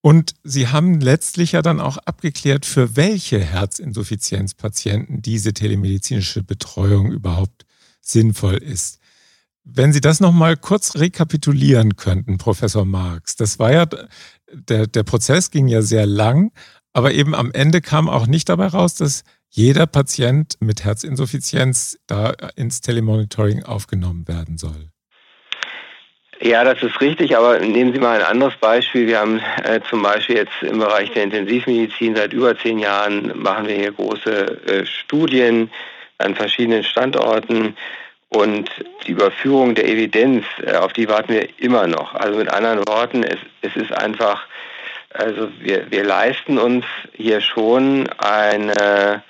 Und 0.00 0.34
sie 0.42 0.66
haben 0.66 1.00
letztlich 1.00 1.52
ja 1.52 1.62
dann 1.62 1.78
auch 1.78 1.98
abgeklärt, 1.98 2.66
für 2.66 2.96
welche 2.96 3.38
Herzinsuffizienzpatienten 3.38 5.22
diese 5.22 5.54
telemedizinische 5.54 6.42
Betreuung 6.42 7.12
überhaupt 7.12 7.64
sinnvoll 8.00 8.56
ist. 8.56 8.97
Wenn 9.70 9.92
Sie 9.92 10.00
das 10.00 10.20
nochmal 10.20 10.56
kurz 10.56 10.96
rekapitulieren 10.96 11.96
könnten, 11.96 12.38
Professor 12.38 12.86
Marx, 12.86 13.36
das 13.36 13.58
war 13.58 13.70
ja, 13.70 13.84
der, 14.50 14.86
der 14.86 15.02
Prozess 15.02 15.50
ging 15.50 15.68
ja 15.68 15.82
sehr 15.82 16.06
lang, 16.06 16.52
aber 16.94 17.12
eben 17.12 17.34
am 17.34 17.52
Ende 17.52 17.82
kam 17.82 18.08
auch 18.08 18.26
nicht 18.26 18.48
dabei 18.48 18.68
raus, 18.68 18.94
dass 18.94 19.24
jeder 19.50 19.86
Patient 19.86 20.54
mit 20.60 20.84
Herzinsuffizienz 20.84 21.98
da 22.06 22.32
ins 22.56 22.80
Telemonitoring 22.80 23.62
aufgenommen 23.62 24.26
werden 24.26 24.56
soll. 24.56 24.88
Ja, 26.40 26.64
das 26.64 26.82
ist 26.82 27.00
richtig, 27.02 27.36
aber 27.36 27.58
nehmen 27.58 27.92
Sie 27.92 27.98
mal 27.98 28.20
ein 28.20 28.26
anderes 28.26 28.56
Beispiel. 28.56 29.06
Wir 29.06 29.18
haben 29.18 29.40
äh, 29.64 29.80
zum 29.90 30.02
Beispiel 30.02 30.36
jetzt 30.36 30.62
im 30.62 30.78
Bereich 30.78 31.10
der 31.12 31.24
Intensivmedizin 31.24 32.16
seit 32.16 32.32
über 32.32 32.56
zehn 32.58 32.78
Jahren 32.78 33.38
machen 33.38 33.66
wir 33.66 33.74
hier 33.74 33.92
große 33.92 34.66
äh, 34.66 34.86
Studien 34.86 35.70
an 36.16 36.34
verschiedenen 36.34 36.84
Standorten 36.84 37.76
und 38.30 38.70
die 39.06 39.12
Überführung 39.12 39.74
der 39.74 39.86
Evidenz, 39.86 40.44
äh, 40.62 40.74
auf 40.76 40.92
die 40.92 41.08
warten 41.08 41.32
wir 41.32 41.48
immer 41.58 41.86
noch. 41.86 42.14
Also 42.14 42.38
mit 42.38 42.52
anderen 42.52 42.86
Worten, 42.86 43.22
es, 43.22 43.38
es 43.62 43.74
ist 43.76 43.92
einfach, 43.92 44.46
also 45.10 45.48
wir, 45.60 45.90
wir 45.90 46.04
leisten 46.04 46.58
uns 46.58 46.84
hier 47.14 47.40
schon 47.40 48.08
eine, 48.18 49.22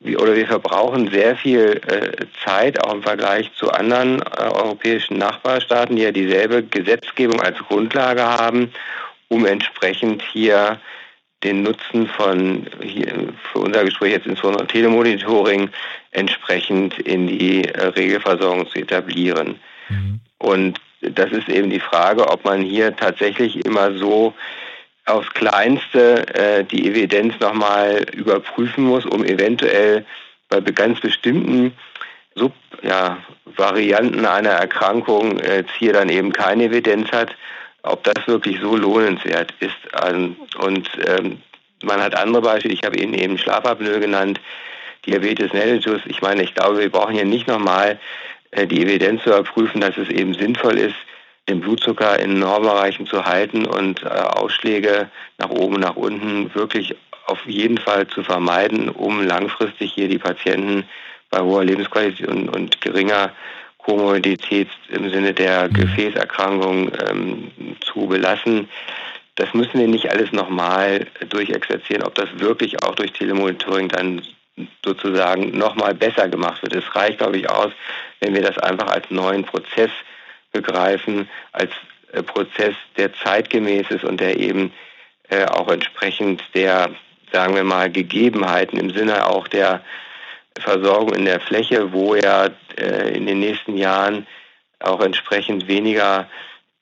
oder 0.00 0.36
wir 0.36 0.46
verbrauchen 0.46 1.10
sehr 1.10 1.36
viel 1.36 1.80
äh, 1.88 2.26
Zeit, 2.44 2.80
auch 2.84 2.94
im 2.94 3.02
Vergleich 3.02 3.52
zu 3.54 3.70
anderen 3.70 4.22
äh, 4.22 4.42
europäischen 4.42 5.18
Nachbarstaaten, 5.18 5.96
die 5.96 6.02
ja 6.02 6.12
dieselbe 6.12 6.62
Gesetzgebung 6.62 7.40
als 7.40 7.58
Grundlage 7.58 8.22
haben, 8.22 8.72
um 9.28 9.46
entsprechend 9.46 10.22
hier 10.22 10.78
den 11.44 11.62
Nutzen 11.62 12.06
von 12.06 12.66
hier 12.82 13.32
für 13.52 13.58
unser 13.58 13.84
Gespräch 13.84 14.12
jetzt 14.12 14.26
insbesondere 14.26 14.66
Telemonitoring 14.66 15.70
entsprechend 16.10 16.98
in 16.98 17.26
die 17.26 17.64
äh, 17.64 17.86
Regelversorgung 17.88 18.66
zu 18.68 18.78
etablieren. 18.78 19.60
Mhm. 19.88 20.20
Und 20.38 20.80
das 21.00 21.30
ist 21.30 21.48
eben 21.48 21.70
die 21.70 21.80
Frage, 21.80 22.28
ob 22.28 22.44
man 22.44 22.62
hier 22.62 22.96
tatsächlich 22.96 23.64
immer 23.64 23.92
so 23.92 24.34
aufs 25.04 25.30
Kleinste 25.30 26.26
äh, 26.34 26.64
die 26.64 26.88
Evidenz 26.88 27.38
nochmal 27.38 28.04
überprüfen 28.12 28.84
muss, 28.84 29.06
um 29.06 29.24
eventuell 29.24 30.04
bei 30.48 30.60
ganz 30.60 31.00
bestimmten 31.00 31.72
Subvarianten 32.34 34.22
ja, 34.24 34.34
einer 34.34 34.50
Erkrankung 34.50 35.38
äh, 35.38 35.64
hier 35.78 35.92
dann 35.92 36.08
eben 36.08 36.32
keine 36.32 36.64
Evidenz 36.64 37.10
hat, 37.12 37.34
ob 37.86 38.04
das 38.04 38.26
wirklich 38.26 38.60
so 38.60 38.76
lohnenswert 38.76 39.54
ist. 39.60 39.76
Ähm, 40.04 40.36
und 40.58 40.88
ähm, 41.06 41.40
man 41.82 42.00
hat 42.00 42.16
andere 42.16 42.42
Beispiele, 42.42 42.74
ich 42.74 42.84
habe 42.84 42.98
Ihnen 42.98 43.14
eben 43.14 43.38
Schlafapnoe 43.38 44.00
genannt, 44.00 44.40
Diabetes 45.06 45.52
mellitus. 45.52 46.00
Ich 46.06 46.20
meine, 46.22 46.42
ich 46.42 46.54
glaube, 46.54 46.78
wir 46.78 46.90
brauchen 46.90 47.14
hier 47.14 47.24
nicht 47.24 47.46
nochmal 47.46 47.98
äh, 48.50 48.66
die 48.66 48.82
Evidenz 48.82 49.22
zu 49.22 49.30
überprüfen, 49.30 49.80
dass 49.80 49.96
es 49.96 50.08
eben 50.08 50.34
sinnvoll 50.34 50.78
ist, 50.78 50.96
den 51.48 51.60
Blutzucker 51.60 52.18
in 52.18 52.38
Normbereichen 52.38 53.06
zu 53.06 53.24
halten 53.24 53.66
und 53.66 54.02
äh, 54.02 54.08
Ausschläge 54.08 55.08
nach 55.38 55.50
oben, 55.50 55.78
nach 55.78 55.96
unten 55.96 56.52
wirklich 56.54 56.96
auf 57.26 57.44
jeden 57.46 57.78
Fall 57.78 58.06
zu 58.08 58.22
vermeiden, 58.22 58.88
um 58.88 59.24
langfristig 59.24 59.92
hier 59.92 60.08
die 60.08 60.18
Patienten 60.18 60.84
bei 61.30 61.40
hoher 61.40 61.64
Lebensqualität 61.64 62.26
und, 62.28 62.48
und 62.48 62.80
geringer 62.80 63.32
Komorbidität 63.86 64.68
im 64.88 65.10
Sinne 65.10 65.32
der 65.32 65.68
mhm. 65.68 65.74
Gefäßerkrankung 65.74 66.90
ähm, 67.08 67.52
zu 67.80 68.06
belassen. 68.08 68.68
Das 69.36 69.54
müssen 69.54 69.78
wir 69.78 69.86
nicht 69.86 70.10
alles 70.10 70.32
nochmal 70.32 71.06
durchexerzieren, 71.28 72.02
ob 72.02 72.14
das 72.16 72.28
wirklich 72.38 72.82
auch 72.82 72.96
durch 72.96 73.12
Telemonitoring 73.12 73.88
dann 73.88 74.22
sozusagen 74.84 75.56
nochmal 75.56 75.94
besser 75.94 76.28
gemacht 76.28 76.62
wird. 76.62 76.74
Es 76.74 76.96
reicht, 76.96 77.18
glaube 77.18 77.36
ich, 77.36 77.48
aus, 77.48 77.70
wenn 78.20 78.34
wir 78.34 78.42
das 78.42 78.58
einfach 78.58 78.88
als 78.88 79.08
neuen 79.10 79.44
Prozess 79.44 79.90
begreifen, 80.50 81.28
als 81.52 81.70
äh, 82.12 82.22
Prozess, 82.22 82.74
der 82.96 83.14
zeitgemäß 83.14 83.90
ist 83.90 84.04
und 84.04 84.20
der 84.20 84.38
eben 84.40 84.72
äh, 85.28 85.44
auch 85.44 85.68
entsprechend 85.68 86.42
der, 86.54 86.90
sagen 87.30 87.54
wir 87.54 87.64
mal, 87.64 87.90
Gegebenheiten 87.90 88.78
im 88.78 88.90
Sinne 88.90 89.26
auch 89.26 89.46
der 89.46 89.82
Versorgung 90.60 91.14
in 91.14 91.24
der 91.24 91.40
Fläche, 91.40 91.92
wo 91.92 92.14
ja 92.14 92.48
äh, 92.78 93.16
in 93.16 93.26
den 93.26 93.40
nächsten 93.40 93.76
Jahren 93.76 94.26
auch 94.80 95.00
entsprechend 95.00 95.68
weniger 95.68 96.28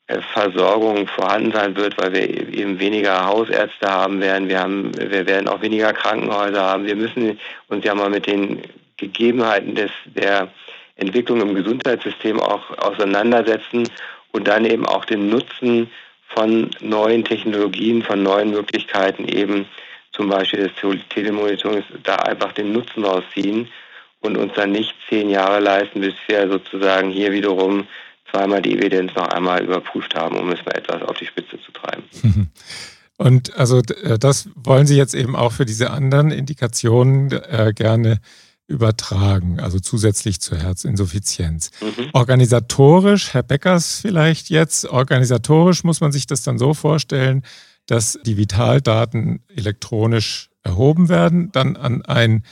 äh, 0.07 0.21
Versorgung 0.33 1.07
vorhanden 1.07 1.53
sein 1.53 1.77
wird, 1.77 1.97
weil 1.99 2.13
wir 2.13 2.29
eben 2.29 2.79
weniger 2.79 3.27
Hausärzte 3.27 3.91
haben 3.91 4.21
werden. 4.21 4.49
Wir 4.49 4.61
haben, 4.61 4.93
wir 4.97 5.27
werden 5.27 5.49
auch 5.49 5.63
weniger 5.63 5.93
Krankenhäuser 5.93 6.63
haben. 6.63 6.87
Wir 6.87 6.97
müssen 6.97 7.39
uns 7.69 7.85
ja 7.85 7.95
mal 7.95 8.11
mit 8.11 8.27
den 8.27 8.63
Gegebenheiten 8.97 9.75
des, 9.75 9.91
der 10.05 10.49
Entwicklung 10.97 11.41
im 11.41 11.55
Gesundheitssystem 11.55 12.39
auch 12.39 12.71
auseinandersetzen 12.79 13.89
und 14.33 14.47
dann 14.47 14.65
eben 14.65 14.87
auch 14.87 15.05
den 15.05 15.29
Nutzen 15.29 15.91
von 16.29 16.71
neuen 16.81 17.25
Technologien, 17.25 18.03
von 18.03 18.23
neuen 18.23 18.51
Möglichkeiten 18.51 19.27
eben 19.27 19.67
zum 20.15 20.29
Beispiel 20.29 20.69
des 20.69 20.73
Telemonitorings 21.11 21.85
da 22.03 22.17
einfach 22.17 22.53
den 22.53 22.73
Nutzen 22.73 23.05
rausziehen 23.05 23.69
und 24.21 24.37
uns 24.37 24.53
dann 24.55 24.73
nicht 24.73 24.95
zehn 25.09 25.29
Jahre 25.29 25.61
leisten, 25.61 26.01
bis 26.01 26.15
wir 26.27 26.49
sozusagen 26.49 27.11
hier 27.11 27.33
wiederum 27.33 27.87
zweimal 28.31 28.63
die 28.63 28.77
Evidenz 28.77 29.15
noch 29.15 29.29
einmal 29.29 29.63
überprüft 29.63 30.15
haben, 30.15 30.39
um 30.39 30.51
es 30.51 30.65
mal 30.65 30.77
etwas 30.77 31.03
auf 31.03 31.17
die 31.19 31.27
Spitze 31.27 31.59
zu 31.61 31.73
treiben. 31.73 32.03
Und 33.17 33.57
also 33.57 33.79
äh, 33.79 34.19
das 34.19 34.49
wollen 34.57 34.87
Sie 34.87 34.97
jetzt 34.97 35.15
eben 35.15 35.37
auch 35.37 35.53
für 35.53 35.65
diese 35.65 35.91
anderen 35.91 36.33
Indikationen 36.33 37.31
äh, 37.31 37.73
gerne 37.75 38.21
übertragen, 38.67 39.61
also 39.61 39.79
zusätzlich 39.79 40.41
zur 40.41 40.59
Herzinsuffizienz. 40.59 41.71
Mhm. 41.81 42.09
Organisatorisch, 42.13 43.35
Herr 43.35 43.43
Beckers 43.43 44.01
vielleicht 44.01 44.49
jetzt, 44.49 44.87
organisatorisch 44.87 45.85
muss 45.85 46.01
man 46.01 46.13
sich 46.13 46.27
das 46.27 46.43
dann 46.43 46.59
so 46.59 46.73
vorstellen, 46.73 47.43
dass 47.87 48.19
die 48.25 48.37
Vitaldaten 48.37 49.43
elektronisch 49.55 50.51
erhoben 50.63 51.09
werden, 51.09 51.53
dann 51.53 51.77
an 51.77 52.03
ein 52.03 52.45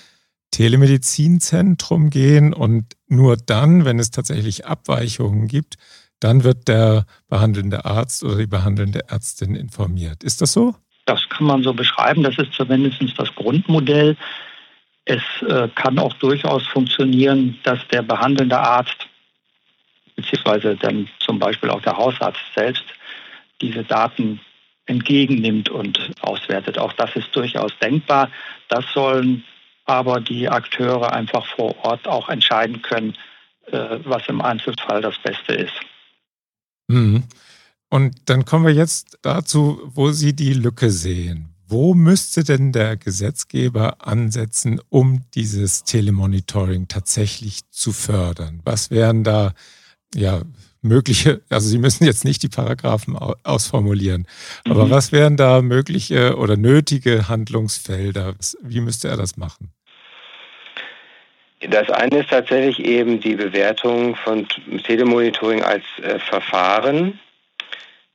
Telemedizinzentrum 0.51 2.11
gehen 2.11 2.53
und 2.53 2.95
nur 3.09 3.37
dann, 3.37 3.85
wenn 3.85 3.99
es 3.99 4.11
tatsächlich 4.11 4.67
Abweichungen 4.67 5.49
gibt, 5.49 5.77
dann 6.21 6.45
wird 6.45 6.69
der 6.69 7.07
behandelnde 7.29 7.85
Arzt 7.85 8.23
oder 8.23 8.37
die 8.37 8.47
behandelnde 8.47 9.09
Ärztin 9.09 9.55
informiert. 9.55 10.23
Ist 10.23 10.41
das 10.41 10.53
so? 10.53 10.75
Das 11.07 11.29
kann 11.31 11.47
man 11.47 11.63
so 11.63 11.73
beschreiben. 11.73 12.23
Das 12.23 12.39
ist 12.39 12.53
zumindest 12.53 13.01
das 13.17 13.35
Grundmodell. 13.35 14.17
Es 15.05 15.23
äh, 15.49 15.69
kann 15.75 15.99
auch 15.99 16.13
durchaus 16.15 16.65
funktionieren, 16.69 17.59
dass 17.65 17.81
der 17.89 18.03
behandelnde 18.03 18.59
Arzt 18.59 19.09
beziehungsweise 20.15 20.77
dann 20.77 21.09
zum 21.19 21.39
Beispiel 21.39 21.71
auch 21.71 21.83
der 21.83 21.97
Hausarzt 21.97 22.41
selbst 22.55 22.85
diese 23.61 23.83
Daten 23.83 24.41
entgegennimmt 24.87 25.69
und 25.69 26.13
auswertet. 26.21 26.79
Auch 26.79 26.93
das 26.95 27.15
ist 27.17 27.35
durchaus 27.35 27.73
denkbar. 27.81 28.31
Das 28.69 28.85
sollen 28.93 29.45
aber 29.85 30.21
die 30.21 30.49
Akteure 30.49 31.13
einfach 31.13 31.47
vor 31.47 31.77
Ort 31.85 32.07
auch 32.07 32.29
entscheiden 32.29 32.83
können, 32.83 33.15
äh, 33.67 33.99
was 34.05 34.29
im 34.29 34.41
Einzelfall 34.41 35.01
das 35.01 35.19
Beste 35.23 35.55
ist. 35.55 35.75
Mhm. 36.89 37.25
Und 37.89 38.15
dann 38.27 38.45
kommen 38.45 38.67
wir 38.67 38.73
jetzt 38.73 39.19
dazu, 39.23 39.81
wo 39.95 40.11
Sie 40.13 40.35
die 40.35 40.55
Lücke 40.55 40.91
sehen. 40.91 41.53
Wo 41.67 41.95
müsste 41.95 42.45
denn 42.45 42.73
der 42.73 42.97
Gesetzgeber 42.97 44.07
ansetzen, 44.07 44.81
um 44.89 45.25
dieses 45.35 45.85
Telemonitoring 45.85 46.89
tatsächlich 46.89 47.61
zu 47.71 47.93
fördern? 47.93 48.61
Was 48.65 48.91
wären 48.91 49.25
da 49.25 49.55
ja 50.15 50.43
mögliche, 50.83 51.41
also 51.49 51.69
Sie 51.69 51.79
müssen 51.79 52.05
jetzt 52.05 52.25
nicht 52.25 52.43
die 52.43 52.49
Paragraphen 52.49 53.17
ausformulieren, 53.17 54.27
aber 54.69 54.87
mhm. 54.87 54.91
was 54.91 55.13
wären 55.13 55.37
da 55.37 55.63
mögliche 55.63 56.37
oder 56.37 56.57
nötige 56.57 57.29
Handlungsfelder? 57.29 58.35
Wie 58.63 58.81
müsste 58.81 59.09
er 59.09 59.17
das 59.17 59.37
machen? 59.37 59.73
Das 61.61 61.89
eine 61.91 62.19
ist 62.19 62.31
tatsächlich 62.31 62.85
eben 62.85 63.21
die 63.21 63.37
Bewertung 63.37 64.17
von 64.17 64.49
Telemonitoring 64.85 65.63
als 65.63 65.85
äh, 66.03 66.19
Verfahren, 66.19 67.21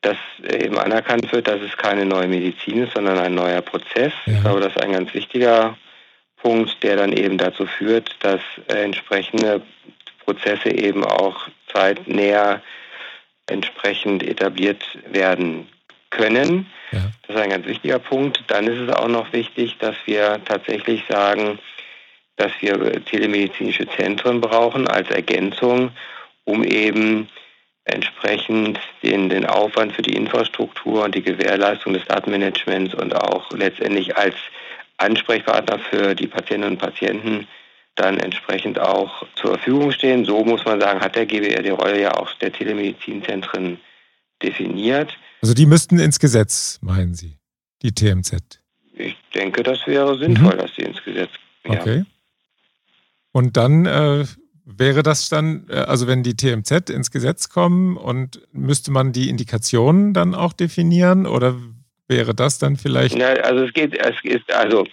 dass 0.02 0.18
eben 0.44 0.78
anerkannt 0.78 1.32
wird, 1.32 1.48
dass 1.48 1.62
es 1.62 1.76
keine 1.78 2.06
neue 2.06 2.28
Medizin 2.28 2.84
ist, 2.84 2.94
sondern 2.94 3.18
ein 3.18 3.36
neuer 3.36 3.62
Prozess. 3.62 4.12
Ja. 4.26 4.34
Ich 4.34 4.42
glaube, 4.42 4.60
das 4.60 4.76
ist 4.76 4.82
ein 4.82 4.92
ganz 4.92 5.14
wichtiger 5.14 5.78
Punkt, 6.42 6.84
der 6.84 6.98
dann 6.98 7.14
eben 7.14 7.38
dazu 7.38 7.66
führt, 7.66 8.16
dass 8.20 8.42
äh, 8.68 8.84
entsprechende 8.84 9.62
Prozesse 10.26 10.70
eben 10.70 11.06
auch 11.06 11.48
zeitnäher 11.78 12.62
entsprechend 13.48 14.24
etabliert 14.24 14.84
werden 15.10 15.68
können. 16.10 16.68
Ja. 16.92 17.12
Das 17.28 17.36
ist 17.36 17.42
ein 17.42 17.50
ganz 17.50 17.66
wichtiger 17.66 18.00
Punkt. 18.00 18.44
Dann 18.48 18.68
ist 18.68 18.80
es 18.80 18.96
auch 18.96 19.08
noch 19.08 19.32
wichtig, 19.34 19.78
dass 19.80 19.96
wir 20.06 20.40
tatsächlich 20.46 21.04
sagen, 21.10 21.60
dass 22.38 22.52
wir 22.62 23.04
telemedizinische 23.06 23.88
Zentren 23.88 24.42
brauchen 24.42 24.88
als 24.88 25.10
Ergänzung, 25.10 25.92
um 26.46 26.64
eben 26.64 27.30
entsprechend 27.86 28.80
den, 29.02 29.30
den 29.30 29.46
Aufwand 29.46 29.94
für 29.94 30.02
die 30.02 30.16
Infrastruktur 30.16 31.06
und 31.06 31.16
die 31.16 31.24
Gewährleistung 31.24 31.94
des 31.94 32.06
Datenmanagements 32.06 32.94
und 32.94 33.16
auch 33.16 33.52
letztendlich 33.52 34.16
als 34.18 34.36
Ansprechpartner 34.98 35.80
für 35.80 36.16
die 36.16 36.28
Patientinnen 36.28 36.74
und 36.74 36.80
Patienten 36.80 37.48
dann 37.98 38.20
entsprechend 38.20 38.80
auch 38.80 39.26
zur 39.36 39.56
Verfügung 39.56 39.92
stehen. 39.92 40.24
So 40.26 40.44
muss 40.44 40.64
man 40.66 40.80
sagen, 40.80 41.02
hat 41.02 41.16
der 41.16 41.26
GBR 41.26 41.64
die 41.64 41.70
Rolle 41.70 42.00
ja 42.00 42.16
auch 42.16 42.32
der 42.36 42.54
Telemedizinzentren 42.54 43.80
definiert. 44.42 45.18
Also 45.42 45.54
die 45.54 45.66
müssten 45.66 46.00
ins 46.00 46.20
Gesetz, 46.20 46.80
meinen 46.82 47.14
Sie, 47.14 47.38
die 47.82 47.92
TMZ? 47.92 48.60
Ich 48.94 49.16
denke, 49.34 49.64
das 49.64 49.86
wäre 49.86 50.18
sinnvoll, 50.18 50.54
mhm. 50.54 50.58
dass 50.58 50.76
sie 50.76 50.84
ins 50.84 51.04
Gesetz. 51.04 51.30
Ja. 51.66 51.80
Okay. 51.80 52.06
Und 53.32 53.58
dann 53.58 53.86
äh, 53.86 54.26
wäre 54.66 55.04
das 55.04 55.30
dann, 55.30 55.68
äh, 55.70 55.76
also 55.76 56.08
wenn 56.08 56.24
die 56.24 56.36
TMZ 56.36 56.90
ins 56.90 57.12
Gesetz 57.12 57.50
kommen 57.50 57.98
und 57.98 58.42
müsste 58.52 58.92
man 58.92 59.12
die 59.12 59.30
Indikationen 59.30 60.14
dann 60.14 60.34
auch 60.36 60.54
definieren 60.54 61.26
oder 61.26 61.56
wäre 62.08 62.34
das 62.34 62.58
dann 62.60 62.78
vielleicht? 62.78 63.16
Ja, 63.16 63.28
also 63.28 63.66
es 63.66 63.74
geht, 63.74 63.96
es 63.96 64.16
ist 64.24 64.52
also 64.52 64.88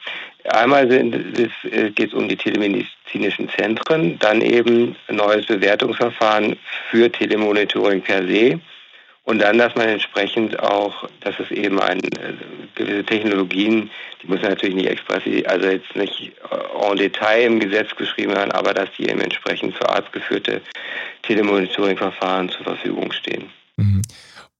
einmal 0.44 0.86
geht 0.86 2.08
es 2.08 2.14
um 2.14 2.28
die 2.28 2.36
telemedizinischen 2.36 3.48
Zentren, 3.50 4.18
dann 4.18 4.40
eben 4.40 4.96
ein 5.08 5.16
neues 5.16 5.46
Bewertungsverfahren 5.46 6.56
für 6.90 7.10
Telemonitoring 7.10 8.02
per 8.02 8.26
se 8.26 8.60
und 9.24 9.38
dann, 9.40 9.56
dass 9.56 9.74
man 9.74 9.88
entsprechend 9.88 10.60
auch, 10.60 11.08
dass 11.20 11.34
es 11.40 11.50
eben 11.50 11.80
ein, 11.80 11.98
äh, 12.00 12.34
gewisse 12.74 13.04
Technologien, 13.04 13.90
die 14.22 14.26
müssen 14.26 14.44
natürlich 14.44 14.74
nicht 14.74 14.88
expressiv, 14.88 15.44
also 15.48 15.66
jetzt 15.66 15.96
nicht 15.96 16.32
äh, 16.50 16.90
en 16.90 16.96
Detail 16.98 17.46
im 17.46 17.58
Gesetz 17.58 17.94
geschrieben 17.96 18.34
werden, 18.34 18.52
aber 18.52 18.74
dass 18.74 18.90
die 18.98 19.08
eben 19.08 19.22
entsprechend 19.22 19.74
für 19.76 19.88
arztgeführte 19.88 20.60
Telemonitoring-Verfahren 21.22 22.50
zur 22.50 22.64
Verfügung 22.64 23.12
stehen. 23.12 23.50
Mhm. 23.76 24.02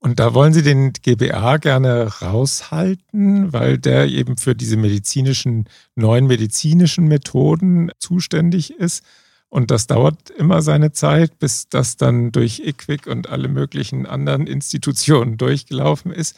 Und 0.05 0.21
da 0.21 0.35
wollen 0.35 0.53
Sie 0.53 0.61
den 0.61 0.93
GBA 0.93 1.57
gerne 1.57 2.07
raushalten, 2.21 3.55
weil 3.55 3.79
der 3.79 4.07
eben 4.09 4.37
für 4.37 4.55
diese 4.55 4.77
medizinischen, 4.77 5.65
neuen 5.95 6.27
medizinischen 6.27 7.09
Methoden 7.09 7.91
zuständig 7.99 8.75
ist. 8.75 9.03
Und 9.49 9.71
das 9.71 9.87
dauert 9.87 10.29
immer 10.29 10.61
seine 10.61 10.93
Zeit, 10.93 11.39
bis 11.39 11.71
das 11.71 11.97
dann 11.97 12.33
durch 12.33 12.59
IQWIC 12.59 13.07
und 13.07 13.31
alle 13.31 13.49
möglichen 13.49 14.05
anderen 14.05 14.47
Institutionen 14.47 15.39
durchgelaufen 15.39 16.13
ist. 16.13 16.37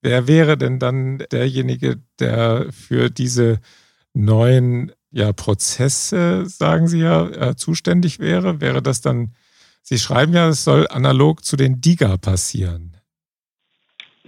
Wer 0.00 0.28
wäre 0.28 0.56
denn 0.56 0.78
dann 0.78 1.18
derjenige, 1.32 1.98
der 2.20 2.66
für 2.70 3.10
diese 3.10 3.58
neuen 4.14 4.92
ja, 5.10 5.32
Prozesse, 5.32 6.44
sagen 6.46 6.86
Sie 6.86 7.00
ja, 7.00 7.26
äh, 7.30 7.56
zuständig 7.56 8.20
wäre? 8.20 8.60
Wäre 8.60 8.80
das 8.80 9.00
dann, 9.00 9.34
Sie 9.82 9.98
schreiben 9.98 10.34
ja, 10.34 10.50
es 10.50 10.62
soll 10.62 10.86
analog 10.86 11.44
zu 11.44 11.56
den 11.56 11.80
DIGA 11.80 12.16
passieren. 12.16 12.94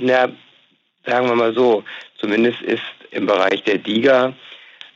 Na, 0.00 0.28
sagen 1.04 1.28
wir 1.28 1.34
mal 1.34 1.54
so, 1.54 1.84
zumindest 2.18 2.60
ist 2.62 2.82
im 3.10 3.26
Bereich 3.26 3.62
der 3.64 3.78
DIGA 3.78 4.34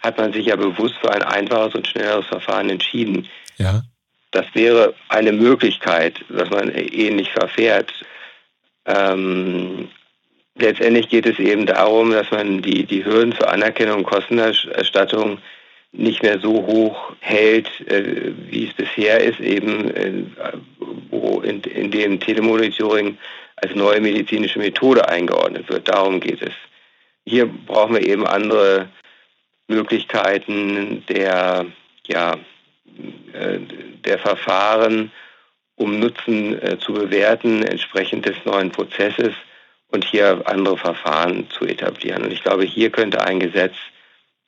hat 0.01 0.19
man 0.19 0.33
sich 0.33 0.47
ja 0.47 0.57
bewusst 0.57 0.97
für 1.01 1.11
ein 1.11 1.23
einfaches 1.23 1.75
und 1.75 1.87
schnelleres 1.87 2.27
Verfahren 2.27 2.69
entschieden. 2.69 3.29
Ja. 3.57 3.83
Das 4.31 4.47
wäre 4.53 4.95
eine 5.09 5.33
Möglichkeit, 5.33 6.25
dass 6.29 6.51
man 6.51 6.71
ähnlich 6.71 7.31
verfährt. 7.31 7.93
Ähm, 8.85 9.89
letztendlich 10.57 11.09
geht 11.09 11.27
es 11.27 11.39
eben 11.39 11.67
darum, 11.67 12.11
dass 12.11 12.31
man 12.31 12.61
die, 12.61 12.85
die 12.85 13.05
Hürden 13.05 13.33
für 13.33 13.49
Anerkennung 13.49 13.99
und 13.99 14.05
Kostenerstattung 14.05 15.39
nicht 15.97 16.23
mehr 16.23 16.41
so 16.41 16.67
hoch 16.67 17.13
hält, 17.21 17.69
äh, 17.89 18.33
wie 18.51 18.67
es 18.67 18.75
bisher 18.75 19.21
ist, 19.21 19.41
eben 19.41 19.91
äh, 19.95 20.25
wo 21.11 21.41
in, 21.41 21.61
in 21.63 21.91
dem 21.91 22.21
Telemonitoring 22.21 23.17
als 23.57 23.75
neue 23.75 24.01
medizinische 24.01 24.59
Methode 24.59 25.09
eingeordnet 25.09 25.69
wird. 25.69 25.89
Darum 25.89 26.21
geht 26.21 26.43
es. 26.43 26.53
Hier 27.25 27.47
brauchen 27.47 27.95
wir 27.95 28.07
eben 28.07 28.27
andere 28.27 28.89
Möglichkeiten 29.69 31.05
der, 31.09 31.67
ja, 32.07 32.37
äh, 33.33 33.59
der 34.05 34.19
Verfahren, 34.19 35.13
um 35.77 35.99
Nutzen 35.99 36.57
zu 36.79 36.93
bewerten, 36.93 37.65
entsprechend 37.65 38.27
des 38.27 38.37
neuen 38.45 38.71
Prozesses 38.71 39.33
und 39.89 40.05
hier 40.05 40.41
andere 40.45 40.79
Verfahren 40.79 41.51
zu 41.51 41.65
etablieren. 41.65 42.23
Und 42.23 42.33
ich 42.33 42.45
glaube, 42.45 42.63
hier 42.63 42.91
könnte 42.91 43.23
ein 43.23 43.41
Gesetz 43.41 43.75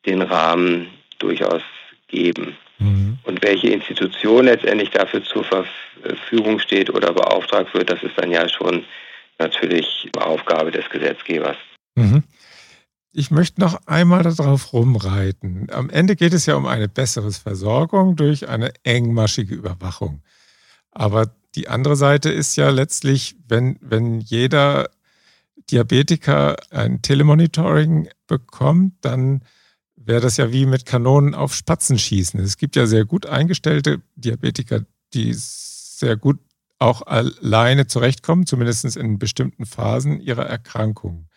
den 0.06 0.22
Rahmen 0.22 0.88
durchaus 1.18 1.62
geben. 2.08 2.56
Mhm. 2.78 3.18
Und 3.24 3.42
welche 3.42 3.68
Institution 3.68 4.44
letztendlich 4.44 4.90
dafür 4.90 5.22
zur 5.24 5.44
Verfügung 5.44 6.58
steht 6.58 6.90
oder 6.90 7.12
beauftragt 7.12 7.72
wird, 7.74 7.90
das 7.90 8.02
ist 8.02 8.16
dann 8.16 8.30
ja 8.30 8.48
schon 8.48 8.84
natürlich 9.38 10.10
Aufgabe 10.18 10.70
des 10.70 10.88
Gesetzgebers. 10.90 11.56
Mhm. 11.94 12.22
Ich 13.12 13.30
möchte 13.30 13.60
noch 13.62 13.80
einmal 13.86 14.22
darauf 14.22 14.74
rumreiten. 14.74 15.68
Am 15.72 15.88
Ende 15.88 16.16
geht 16.16 16.34
es 16.34 16.44
ja 16.44 16.54
um 16.54 16.66
eine 16.66 16.88
bessere 16.88 17.32
Versorgung 17.32 18.14
durch 18.14 18.46
eine 18.48 18.72
engmaschige 18.84 19.54
Überwachung. 19.54 20.22
Aber 20.90 21.34
die 21.54 21.68
andere 21.68 21.96
Seite 21.96 22.28
ist 22.28 22.56
ja 22.56 22.68
letztlich, 22.68 23.36
wenn, 23.48 23.78
wenn 23.80 24.20
jeder 24.20 24.90
Diabetiker 25.70 26.56
ein 26.70 27.00
Telemonitoring 27.00 28.08
bekommt, 28.26 28.92
dann 29.00 29.42
wäre 30.06 30.20
das 30.20 30.36
ja 30.36 30.52
wie 30.52 30.66
mit 30.66 30.86
Kanonen 30.86 31.34
auf 31.34 31.54
Spatzen 31.54 31.98
schießen. 31.98 32.40
Es 32.40 32.56
gibt 32.56 32.76
ja 32.76 32.86
sehr 32.86 33.04
gut 33.04 33.26
eingestellte 33.26 34.00
Diabetiker, 34.14 34.84
die 35.12 35.32
sehr 35.34 36.16
gut 36.16 36.38
auch 36.78 37.02
alleine 37.02 37.86
zurechtkommen, 37.86 38.46
zumindest 38.46 38.96
in 38.96 39.18
bestimmten 39.18 39.66
Phasen 39.66 40.20
ihrer 40.20 40.46
Erkrankung. 40.46 41.28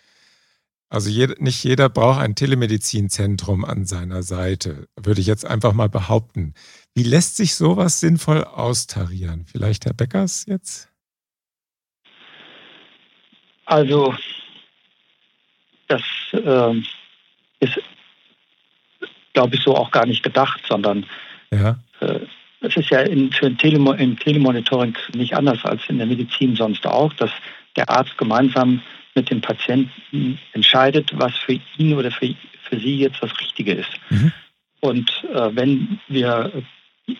Also 0.90 1.10
jeder, 1.10 1.36
nicht 1.38 1.64
jeder 1.64 1.88
braucht 1.88 2.20
ein 2.20 2.36
Telemedizinzentrum 2.36 3.64
an 3.64 3.86
seiner 3.86 4.24
Seite, 4.24 4.88
würde 4.96 5.22
ich 5.22 5.28
jetzt 5.28 5.46
einfach 5.46 5.74
mal 5.74 5.88
behaupten. 5.88 6.56
Wie 6.96 7.04
lässt 7.04 7.38
sich 7.38 7.56
sowas 7.56 8.00
sinnvoll 8.00 8.44
austarieren? 8.44 9.46
Vielleicht 9.46 9.86
Herr 9.86 9.94
Beckers 9.94 10.46
jetzt? 10.48 10.90
Also 13.66 14.16
das 15.88 16.02
äh, 16.34 16.82
ist, 17.60 17.80
glaube 19.34 19.56
ich, 19.56 19.64
so 19.64 19.76
auch 19.76 19.92
gar 19.92 20.06
nicht 20.06 20.24
gedacht, 20.24 20.62
sondern 20.68 21.06
ja. 21.52 21.78
äh, 22.00 22.20
es 22.62 22.76
ist 22.76 22.90
ja 22.90 23.00
in, 23.02 23.32
für 23.32 23.48
ein 23.48 23.58
Telemo 23.58 23.94
im 23.94 24.20
Telemonitoring 24.20 24.98
nicht 25.14 25.36
anders 25.36 25.64
als 25.64 25.82
in 25.88 25.98
der 25.98 26.08
Medizin 26.08 26.56
sonst 26.56 26.86
auch, 26.86 27.14
dass 27.14 27.32
der 27.76 27.90
Arzt 27.90 28.18
gemeinsam 28.18 28.82
mit 29.16 29.30
dem 29.30 29.42
Patienten 29.42 30.40
entscheidet, 30.54 31.12
was 31.14 31.36
für 31.36 31.60
ihn 31.78 31.94
oder 31.94 32.12
für, 32.12 32.34
für 32.64 32.80
sie 32.80 32.98
jetzt 32.98 33.22
das 33.22 33.40
Richtige 33.40 33.74
ist. 33.74 33.92
Mhm. 34.10 34.32
Und 34.82 35.10
äh, 35.34 35.50
wenn 35.56 36.00
wir 36.08 36.52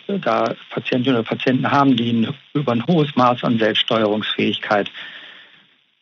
äh, 0.08 0.20
da 0.20 0.56
Patientinnen 0.70 1.20
oder 1.20 1.28
Patienten 1.28 1.70
haben, 1.70 1.96
die 1.96 2.12
ein, 2.12 2.34
über 2.54 2.72
ein 2.72 2.86
hohes 2.88 3.16
Maß 3.16 3.44
an 3.44 3.60
Selbststeuerungsfähigkeit 3.60 4.90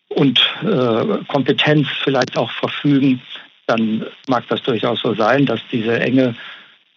und 0.09 0.39
äh, 0.63 1.23
Kompetenz 1.27 1.87
vielleicht 2.03 2.37
auch 2.37 2.51
verfügen, 2.51 3.21
dann 3.67 4.06
mag 4.27 4.47
das 4.47 4.63
durchaus 4.63 5.01
so 5.01 5.13
sein, 5.13 5.45
dass 5.45 5.60
diese 5.71 5.99
enge 5.99 6.36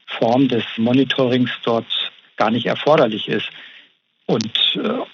Form 0.06 0.48
des 0.48 0.64
Monitorings 0.76 1.50
dort 1.62 1.87
gar 2.37 2.50
nicht 2.50 2.66
erforderlich 2.66 3.28
ist. 3.28 3.48
Und 4.26 4.50
äh, 4.76 5.04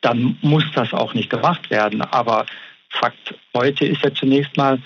dann 0.00 0.38
muss 0.40 0.64
das 0.74 0.94
auch 0.94 1.14
nicht 1.14 1.30
gemacht 1.30 1.70
werden. 1.70 2.00
Aber 2.00 2.46
Fakt 2.90 3.34
heute 3.54 3.84
ist 3.84 4.02
ja 4.02 4.14
zunächst 4.14 4.56
mal, 4.56 4.80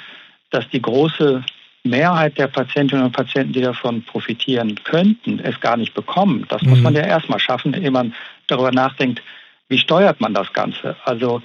dass 0.51 0.69
die 0.71 0.83
große 0.83 1.45
Mehrheit 1.85 2.39
der 2.39 2.49
Patientinnen 2.49 3.05
und 3.05 3.13
Patienten, 3.13 3.53
die 3.53 3.61
davon 3.61 4.03
profitieren 4.03 4.77
könnten, 4.85 5.41
es 5.41 5.61
gar 5.61 5.77
nicht 5.77 5.95
bekommen. 5.95 6.47
Das 6.49 6.63
mhm. 6.63 6.71
muss 6.71 6.81
man 6.81 6.95
ja 6.95 7.03
erstmal 7.03 7.39
schaffen, 7.39 7.75
ehe 7.75 7.91
man 7.91 8.15
darüber 8.47 8.73
nachdenkt, 8.73 9.23
wie 9.69 9.79
steuert 9.79 10.21
man 10.21 10.35
das 10.35 10.53
Ganze. 10.53 10.97
Also 11.05 11.43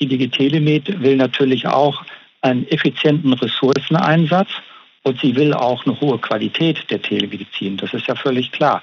die 0.00 0.06
Digitelemed 0.06 1.02
will 1.02 1.16
natürlich 1.16 1.66
auch 1.66 2.04
einen 2.40 2.66
effizienten 2.68 3.32
Ressourceneinsatz 3.32 4.48
und 5.02 5.20
sie 5.20 5.34
will 5.36 5.54
auch 5.54 5.84
eine 5.86 6.00
hohe 6.00 6.18
Qualität 6.18 6.90
der 6.90 7.02
Telemedizin. 7.02 7.76
Das 7.76 7.94
ist 7.94 8.06
ja 8.06 8.14
völlig 8.14 8.52
klar. 8.52 8.82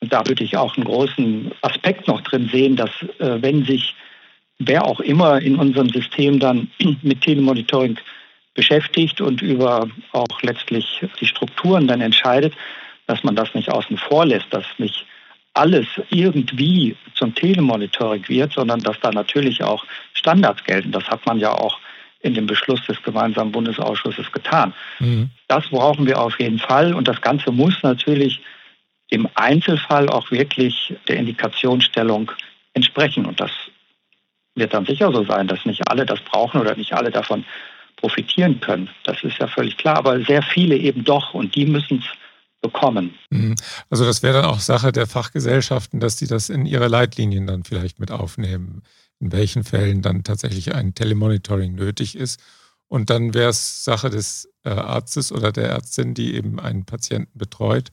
Und 0.00 0.12
da 0.12 0.26
würde 0.26 0.44
ich 0.44 0.56
auch 0.56 0.76
einen 0.76 0.86
großen 0.86 1.50
Aspekt 1.62 2.06
noch 2.06 2.20
drin 2.20 2.48
sehen, 2.52 2.76
dass 2.76 2.90
äh, 3.18 3.42
wenn 3.42 3.64
sich 3.64 3.94
wer 4.58 4.84
auch 4.84 5.00
immer 5.00 5.40
in 5.40 5.56
unserem 5.56 5.88
System 5.88 6.38
dann 6.38 6.70
mit 7.02 7.20
Telemonitoring 7.22 7.98
beschäftigt 8.54 9.20
und 9.20 9.40
über 9.42 9.88
auch 10.12 10.42
letztlich 10.42 11.04
die 11.20 11.26
Strukturen 11.26 11.86
dann 11.86 12.00
entscheidet, 12.00 12.54
dass 13.06 13.22
man 13.22 13.36
das 13.36 13.54
nicht 13.54 13.70
außen 13.70 13.96
vor 13.96 14.26
lässt, 14.26 14.46
dass 14.50 14.66
nicht 14.78 15.06
alles 15.54 15.86
irgendwie 16.10 16.96
zum 17.14 17.34
Telemonitoring 17.34 18.28
wird, 18.28 18.52
sondern 18.52 18.80
dass 18.80 19.00
da 19.00 19.10
natürlich 19.10 19.62
auch 19.62 19.84
Standards 20.12 20.62
gelten. 20.64 20.92
Das 20.92 21.08
hat 21.08 21.24
man 21.26 21.38
ja 21.38 21.52
auch 21.52 21.78
in 22.20 22.34
dem 22.34 22.46
Beschluss 22.46 22.84
des 22.86 23.02
gemeinsamen 23.02 23.52
Bundesausschusses 23.52 24.32
getan. 24.32 24.74
Mhm. 24.98 25.30
Das 25.46 25.68
brauchen 25.68 26.06
wir 26.06 26.20
auf 26.20 26.38
jeden 26.40 26.58
Fall 26.58 26.94
und 26.94 27.06
das 27.06 27.20
Ganze 27.20 27.52
muss 27.52 27.74
natürlich 27.82 28.40
im 29.10 29.28
Einzelfall 29.34 30.08
auch 30.08 30.30
wirklich 30.30 30.94
der 31.06 31.16
Indikationsstellung 31.16 32.32
entsprechen. 32.74 33.24
Und 33.24 33.40
das 33.40 33.50
wird 34.54 34.74
dann 34.74 34.84
sicher 34.84 35.12
so 35.12 35.24
sein, 35.24 35.46
dass 35.46 35.64
nicht 35.64 35.88
alle 35.88 36.04
das 36.04 36.20
brauchen 36.20 36.60
oder 36.60 36.74
nicht 36.76 36.92
alle 36.92 37.10
davon 37.10 37.44
profitieren 37.96 38.60
können. 38.60 38.90
Das 39.04 39.22
ist 39.22 39.38
ja 39.38 39.46
völlig 39.46 39.76
klar, 39.76 39.96
aber 39.96 40.22
sehr 40.24 40.42
viele 40.42 40.76
eben 40.76 41.04
doch 41.04 41.34
und 41.34 41.54
die 41.54 41.66
müssen 41.66 41.98
es 41.98 42.06
bekommen. 42.60 43.14
Mhm. 43.30 43.54
Also 43.90 44.04
das 44.04 44.22
wäre 44.22 44.42
dann 44.42 44.44
auch 44.44 44.60
Sache 44.60 44.92
der 44.92 45.06
Fachgesellschaften, 45.06 46.00
dass 46.00 46.18
sie 46.18 46.26
das 46.26 46.48
in 46.48 46.66
ihre 46.66 46.88
Leitlinien 46.88 47.46
dann 47.46 47.64
vielleicht 47.64 48.00
mit 48.00 48.10
aufnehmen, 48.10 48.82
in 49.20 49.32
welchen 49.32 49.64
Fällen 49.64 50.02
dann 50.02 50.24
tatsächlich 50.24 50.74
ein 50.74 50.94
Telemonitoring 50.94 51.74
nötig 51.74 52.16
ist. 52.16 52.40
Und 52.88 53.10
dann 53.10 53.34
wäre 53.34 53.50
es 53.50 53.84
Sache 53.84 54.10
des 54.10 54.50
äh, 54.64 54.70
Arztes 54.70 55.32
oder 55.32 55.52
der 55.52 55.68
Ärztin, 55.68 56.14
die 56.14 56.34
eben 56.34 56.58
einen 56.58 56.86
Patienten 56.86 57.38
betreut, 57.38 57.90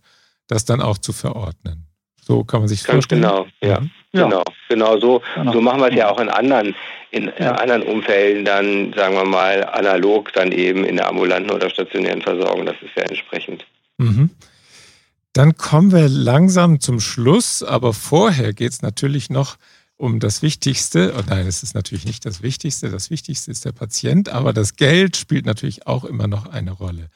das 0.48 0.66
dann 0.66 0.82
auch 0.82 0.98
zu 0.98 1.12
verordnen. 1.12 1.88
So 2.22 2.44
kann 2.44 2.62
man 2.62 2.70
sich 2.70 2.82
vorstellen. 2.82 3.22
Genau, 3.22 3.46
ja. 3.62 3.82
Mhm. 3.82 3.92
Genau, 4.14 4.44
genau 4.70 5.00
so, 5.00 5.22
genau. 5.36 5.52
so 5.52 5.62
machen 5.62 5.82
wir 5.82 5.90
es 5.90 5.96
ja 5.96 6.10
auch 6.10 6.20
in 6.20 6.30
anderen, 6.30 6.74
in, 7.12 7.32
ja. 7.38 7.56
anderen 7.56 7.84
Umfällen 7.84 8.46
dann, 8.46 8.94
sagen 8.94 9.16
wir 9.16 9.26
mal, 9.26 9.64
analog 9.66 10.32
dann 10.34 10.52
eben 10.52 10.86
in 10.86 10.96
der 10.96 11.10
ambulanten 11.10 11.52
oder 11.52 11.70
stationären 11.70 12.22
Versorgung. 12.22 12.66
Das 12.66 12.78
ist 12.82 12.96
ja 12.96 13.04
entsprechend. 13.04 13.66
Mhm. 13.98 14.30
Dann 15.34 15.58
kommen 15.58 15.92
wir 15.92 16.08
langsam 16.08 16.80
zum 16.80 17.02
Schluss, 17.02 17.62
aber 17.62 17.94
vorher 17.94 18.54
geht 18.54 18.72
es 18.72 18.82
natürlich 18.82 19.30
noch 19.30 19.58
um 19.98 20.20
das 20.20 20.42
Wichtigste. 20.42 21.14
Oh 21.18 21.24
nein, 21.28 21.48
es 21.48 21.64
ist 21.64 21.76
natürlich 21.76 22.06
nicht 22.06 22.26
das 22.26 22.42
Wichtigste. 22.42 22.90
Das 22.90 23.10
Wichtigste 23.10 23.52
ist 23.52 23.66
der 23.66 23.72
Patient, 23.72 24.30
aber 24.30 24.54
das 24.54 24.76
Geld 24.76 25.18
spielt 25.18 25.46
natürlich 25.46 25.88
auch 25.88 26.04
immer 26.04 26.28
noch 26.28 26.48
eine 26.48 26.72
Rolle. 26.72 27.10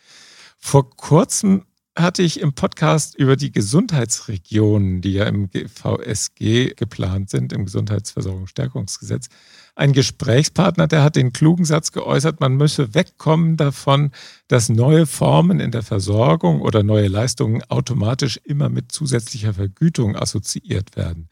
Vor 0.57 0.89
kurzem 0.89 1.65
hatte 1.97 2.23
ich 2.23 2.39
im 2.39 2.53
Podcast 2.53 3.15
über 3.15 3.35
die 3.35 3.51
Gesundheitsregionen, 3.51 5.01
die 5.01 5.13
ja 5.13 5.25
im 5.25 5.49
VSG 5.49 6.73
geplant 6.75 7.29
sind, 7.29 7.51
im 7.51 7.65
Gesundheitsversorgungsstärkungsgesetz, 7.65 9.27
einen 9.75 9.93
Gesprächspartner, 9.93 10.87
der 10.87 11.03
hat 11.03 11.15
den 11.15 11.33
klugen 11.33 11.65
Satz 11.65 11.91
geäußert, 11.91 12.39
man 12.39 12.55
müsse 12.55 12.93
wegkommen 12.93 13.57
davon, 13.57 14.11
dass 14.47 14.69
neue 14.69 15.05
Formen 15.05 15.59
in 15.59 15.71
der 15.71 15.83
Versorgung 15.83 16.61
oder 16.61 16.83
neue 16.83 17.07
Leistungen 17.07 17.63
automatisch 17.69 18.39
immer 18.43 18.69
mit 18.69 18.91
zusätzlicher 18.91 19.53
Vergütung 19.53 20.15
assoziiert 20.15 20.95
werden. 20.95 21.29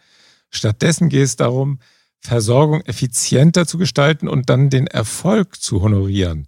Stattdessen 0.50 1.10
geht 1.10 1.24
es 1.24 1.36
darum, 1.36 1.80
Versorgung 2.20 2.82
effizienter 2.82 3.68
zu 3.68 3.78
gestalten 3.78 4.28
und 4.28 4.50
dann 4.50 4.70
den 4.70 4.88
Erfolg 4.88 5.62
zu 5.62 5.82
honorieren. 5.82 6.48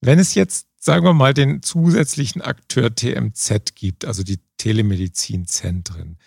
Wenn 0.00 0.18
es 0.18 0.34
jetzt 0.34 0.66
sagen 0.84 1.06
wir 1.06 1.14
mal, 1.14 1.32
den 1.32 1.62
zusätzlichen 1.62 2.42
Akteur 2.42 2.94
TMZ 2.94 3.74
gibt, 3.74 4.04
also 4.04 4.22
die 4.22 4.38
Telemedizinzentren. 4.58 6.18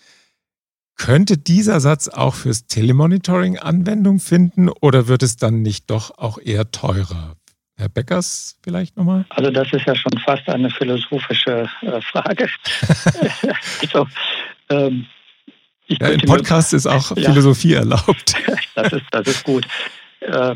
Könnte 0.96 1.38
dieser 1.38 1.78
Satz 1.78 2.08
auch 2.08 2.34
fürs 2.34 2.66
Telemonitoring 2.66 3.56
Anwendung 3.56 4.18
finden 4.18 4.68
oder 4.68 5.06
wird 5.06 5.22
es 5.22 5.36
dann 5.36 5.62
nicht 5.62 5.90
doch 5.90 6.18
auch 6.18 6.38
eher 6.38 6.72
teurer? 6.72 7.36
Herr 7.76 7.88
Beckers 7.88 8.58
vielleicht 8.64 8.96
nochmal? 8.96 9.24
Also 9.28 9.52
das 9.52 9.72
ist 9.72 9.86
ja 9.86 9.94
schon 9.94 10.18
fast 10.24 10.48
eine 10.48 10.70
philosophische 10.70 11.68
äh, 11.82 12.00
Frage. 12.00 12.48
also, 13.80 14.08
ähm, 14.70 15.06
ja, 15.88 16.08
Im 16.08 16.20
Podcast 16.20 16.72
mir, 16.72 16.76
ist 16.76 16.86
auch 16.86 17.10
ja, 17.16 17.30
Philosophie 17.30 17.74
erlaubt. 17.74 18.34
das, 18.74 18.92
ist, 18.92 19.04
das 19.10 19.26
ist 19.26 19.44
gut. 19.44 19.66
Äh, 20.20 20.54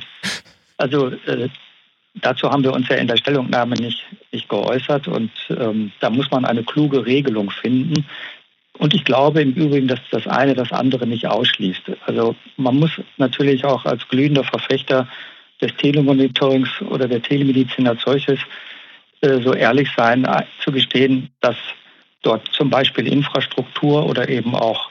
also 0.77 1.09
äh, 1.09 1.49
Dazu 2.15 2.51
haben 2.51 2.63
wir 2.63 2.73
uns 2.73 2.89
ja 2.89 2.97
in 2.97 3.07
der 3.07 3.17
Stellungnahme 3.17 3.75
nicht, 3.77 4.05
nicht 4.33 4.49
geäußert 4.49 5.09
und 5.09 5.31
ähm, 5.49 5.93
da 6.01 6.11
muss 6.11 6.31
man 6.31 6.45
eine 6.45 6.63
kluge 6.63 7.07
Regelung 7.07 7.51
finden. 7.51 8.05
Und 8.79 8.95
ich 8.95 9.05
glaube 9.05 9.41
im 9.41 9.53
Übrigen, 9.55 9.89
dass 9.89 10.01
das 10.11 10.27
eine 10.27 10.55
das 10.55 10.73
andere 10.73 11.07
nicht 11.07 11.27
ausschließt. 11.27 11.83
Also 12.07 12.37
man 12.57 12.77
muss 12.77 12.91
natürlich 13.17 13.65
auch 13.65 13.87
als 13.87 14.07
glühender 14.09 14.45
Verfechter 14.45 15.09
des 15.61 15.75
Telemonitorings 15.77 16.69
oder 16.83 17.09
der 17.09 17.23
Telemedizin 17.23 17.89
als 17.89 18.03
solches 18.03 18.41
äh, 19.23 19.41
so 19.41 19.55
ehrlich 19.55 19.89
sein, 19.97 20.25
äh, 20.25 20.43
zu 20.63 20.71
gestehen, 20.71 21.31
dass 21.41 21.57
dort 22.23 22.47
zum 22.53 22.69
Beispiel 22.69 23.07
Infrastruktur 23.07 24.05
oder 24.07 24.29
eben 24.29 24.55
auch 24.55 24.91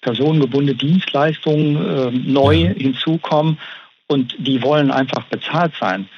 personengebundene 0.00 0.76
Dienstleistungen 0.76 1.76
äh, 1.76 2.10
neu 2.10 2.54
ja. 2.54 2.70
hinzukommen 2.70 3.58
und 4.06 4.34
die 4.38 4.62
wollen 4.62 4.90
einfach 4.90 5.24
bezahlt 5.24 5.72
sein. 5.78 6.08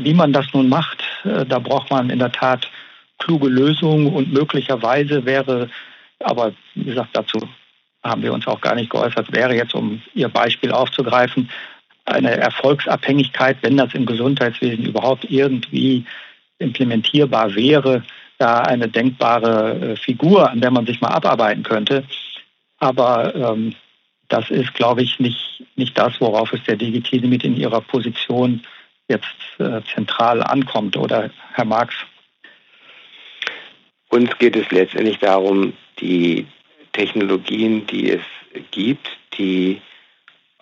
Wie 0.00 0.14
man 0.14 0.32
das 0.32 0.46
nun 0.52 0.68
macht, 0.68 1.02
äh, 1.24 1.44
da 1.44 1.58
braucht 1.58 1.90
man 1.90 2.10
in 2.10 2.20
der 2.20 2.30
Tat 2.30 2.70
kluge 3.18 3.48
Lösungen 3.48 4.12
und 4.12 4.32
möglicherweise 4.32 5.24
wäre, 5.24 5.68
aber 6.20 6.52
wie 6.74 6.84
gesagt, 6.84 7.10
dazu 7.14 7.40
haben 8.04 8.22
wir 8.22 8.32
uns 8.32 8.46
auch 8.46 8.60
gar 8.60 8.76
nicht 8.76 8.90
geäußert, 8.90 9.32
wäre 9.32 9.54
jetzt, 9.56 9.74
um 9.74 10.00
Ihr 10.14 10.28
Beispiel 10.28 10.70
aufzugreifen, 10.70 11.50
eine 12.04 12.30
Erfolgsabhängigkeit, 12.30 13.58
wenn 13.62 13.76
das 13.76 13.92
im 13.94 14.06
Gesundheitswesen 14.06 14.86
überhaupt 14.86 15.26
irgendwie 15.28 16.04
implementierbar 16.58 17.54
wäre, 17.54 18.02
da 18.38 18.60
eine 18.60 18.88
denkbare 18.88 19.80
äh, 19.80 19.96
Figur, 19.96 20.48
an 20.48 20.60
der 20.60 20.70
man 20.70 20.86
sich 20.86 21.00
mal 21.00 21.10
abarbeiten 21.10 21.64
könnte. 21.64 22.04
Aber 22.78 23.34
ähm, 23.34 23.74
das 24.28 24.50
ist, 24.50 24.74
glaube 24.74 25.02
ich, 25.02 25.18
nicht, 25.18 25.64
nicht 25.76 25.96
das, 25.98 26.20
worauf 26.20 26.52
es 26.52 26.62
der 26.64 26.76
Digitale 26.76 27.26
mit 27.26 27.44
in 27.44 27.56
ihrer 27.56 27.80
Position 27.80 28.62
jetzt 29.08 29.26
äh, 29.58 29.80
zentral 29.94 30.42
ankommt. 30.42 30.96
Oder 30.96 31.30
Herr 31.54 31.64
Marx? 31.64 31.94
Uns 34.10 34.36
geht 34.38 34.56
es 34.56 34.70
letztendlich 34.70 35.18
darum, 35.18 35.72
die 36.00 36.46
Technologien, 36.92 37.86
die 37.86 38.10
es 38.10 38.22
gibt, 38.70 39.08
die 39.36 39.80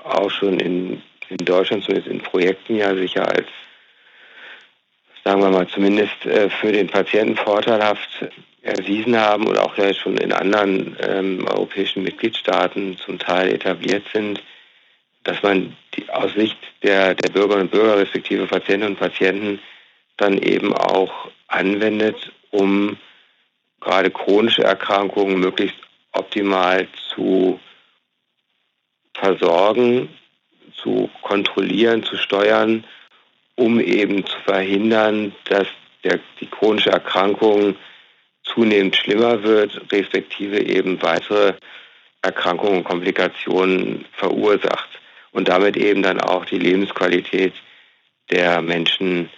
auch 0.03 0.31
schon 0.31 0.59
in, 0.61 1.03
in 1.29 1.37
Deutschland, 1.39 1.85
zumindest 1.85 2.11
in 2.11 2.21
Projekten 2.21 2.77
ja 2.77 2.95
sicher 2.95 3.29
als, 3.29 3.47
sagen 5.27 5.43
wir 5.43 5.51
mal, 5.51 5.67
zumindest 5.67 6.25
äh, 6.25 6.49
für 6.49 6.71
den 6.71 6.87
Patienten 6.87 7.35
vorteilhaft 7.35 8.29
erwiesen 8.63 9.21
haben 9.21 9.49
und 9.49 9.59
auch 9.59 9.77
ja 9.77 9.93
schon 9.93 10.19
in 10.19 10.33
anderen 10.33 10.97
ähm, 11.01 11.49
europäischen 11.49 12.05
Mitgliedstaaten 12.05 12.97
zum 12.99 13.19
Teil 13.19 13.53
etabliert 13.53 14.05
sind, 14.13 14.41
dass 15.25 15.43
man 15.43 15.77
die, 15.97 16.09
aus 16.11 16.33
Sicht 16.35 16.57
der, 16.85 17.17
der 17.17 17.31
Bürgerinnen 17.31 17.65
und 17.65 17.73
Bürger 17.73 17.99
respektive 17.99 18.47
Patientinnen 18.47 18.95
und 18.95 19.01
Patienten 19.01 19.59
dann 20.17 20.39
eben 20.39 20.73
auch 20.73 21.29
anwendet, 21.49 22.31
um 22.53 22.97
gerade 23.81 24.13
chronische 24.13 24.63
Erkrankungen 24.63 25.41
möglichst 25.41 25.77
optimal 26.13 26.87
zu 27.13 27.59
versorgen, 29.13 30.09
zu 30.77 31.11
kontrollieren, 31.23 32.05
zu 32.05 32.17
steuern, 32.17 32.85
um 33.57 33.81
eben 33.81 34.25
zu 34.25 34.39
verhindern, 34.45 35.35
dass 35.45 35.67
der, 36.05 36.21
die 36.41 36.47
chronische 36.47 36.91
Erkrankung 36.91 37.77
zunehmend 38.45 38.97
schlimmer 38.97 39.43
wird, 39.43 39.81
respektive 39.91 40.61
eben 40.61 41.03
weitere 41.03 41.55
Erkrankungen 42.23 42.79
und 42.79 42.85
Komplikationen 42.85 44.05
verursacht 44.13 44.89
und 45.33 45.49
damit 45.49 45.77
eben 45.77 46.03
dann 46.03 46.21
auch 46.21 46.45
die 46.45 46.59
Lebensqualität 46.59 47.55
der 48.31 48.63
Menschen 48.63 49.29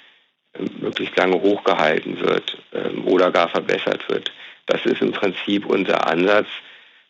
äh, 0.55 0.63
möglichst 0.81 1.17
lange 1.17 1.41
hochgehalten 1.41 2.21
wird 2.21 2.57
ähm, 2.73 3.07
oder 3.07 3.31
gar 3.31 3.49
verbessert 3.49 4.09
wird. 4.09 4.33
Das 4.67 4.85
ist 4.85 5.01
im 5.01 5.13
Prinzip 5.13 5.67
unser 5.67 6.07
Ansatz. 6.07 6.47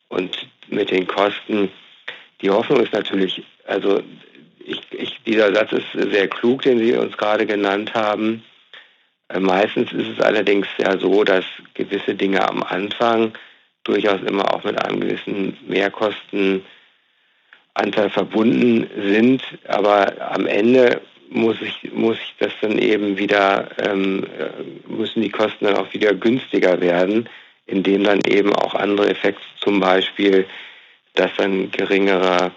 Und 0.09 0.49
mit 0.69 0.91
den 0.91 1.07
Kosten, 1.07 1.71
die 2.41 2.51
Hoffnung 2.51 2.81
ist 2.81 2.93
natürlich, 2.93 3.43
also 3.67 4.03
ich, 4.69 4.81
ich, 4.93 5.21
dieser 5.27 5.55
Satz 5.55 5.73
ist 5.73 5.87
sehr 5.93 6.29
klug, 6.29 6.63
den 6.63 6.79
Sie 6.79 6.95
uns 6.95 7.17
gerade 7.17 7.47
genannt 7.47 7.95
haben. 7.95 8.45
Äh, 9.29 9.41
meistens 9.41 9.93
ist 9.93 10.09
es 10.09 10.21
allerdings 10.21 10.67
ja 10.79 10.99
so, 10.99 11.25
dass 11.25 11.45
gewisse 11.75 12.15
Dinge 12.15 12.49
am 12.49 12.63
Anfang 12.63 13.33
durchaus 13.85 14.21
immer 14.23 14.55
auch 14.55 14.65
mit 14.65 14.81
einem 14.85 15.01
gewissen 15.01 15.57
Mehrkostenanteil 15.67 16.63
verbunden 18.11 18.89
sind. 19.11 19.43
Aber 19.67 20.33
am 20.33 20.47
Ende 20.47 21.01
muss 21.31 21.57
ich, 21.61 21.93
muss 21.93 22.17
ich 22.19 22.35
das 22.39 22.53
dann 22.61 22.79
eben 22.79 23.19
wieder, 23.19 23.69
ähm, 23.79 24.25
äh, 24.39 24.91
müssen 24.91 25.23
die 25.23 25.31
Kosten 25.31 25.65
dann 25.65 25.77
auch 25.77 25.93
wieder 25.93 26.15
günstiger 26.15 26.81
werden, 26.81 27.29
indem 27.67 28.05
dann 28.05 28.21
eben 28.27 28.55
auch 28.55 28.75
andere 28.75 29.11
Effekte, 29.11 29.43
zum 29.61 29.81
Beispiel, 29.81 30.47
dass 31.15 31.31
dann 31.37 31.71
geringere, 31.71 32.53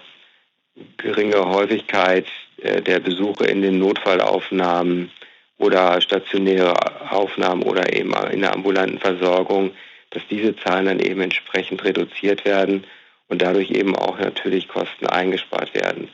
geringe 0.96 1.44
Häufigkeit 1.44 2.26
äh, 2.58 2.80
der 2.80 3.00
Besuche 3.00 3.44
in 3.44 3.62
den 3.62 3.78
Notfallaufnahmen 3.78 5.10
oder 5.58 6.00
stationäre 6.00 6.74
Aufnahmen 7.10 7.62
oder 7.62 7.92
eben 7.94 8.12
in 8.32 8.40
der 8.40 8.52
ambulanten 8.52 8.98
Versorgung, 8.98 9.72
dass 10.10 10.22
diese 10.28 10.56
Zahlen 10.56 10.86
dann 10.86 11.00
eben 11.00 11.20
entsprechend 11.20 11.84
reduziert 11.84 12.44
werden 12.44 12.84
und 13.28 13.42
dadurch 13.42 13.70
eben 13.70 13.94
auch 13.94 14.18
natürlich 14.18 14.68
Kosten 14.68 15.06
eingespart 15.06 15.72
werden. 15.74 16.08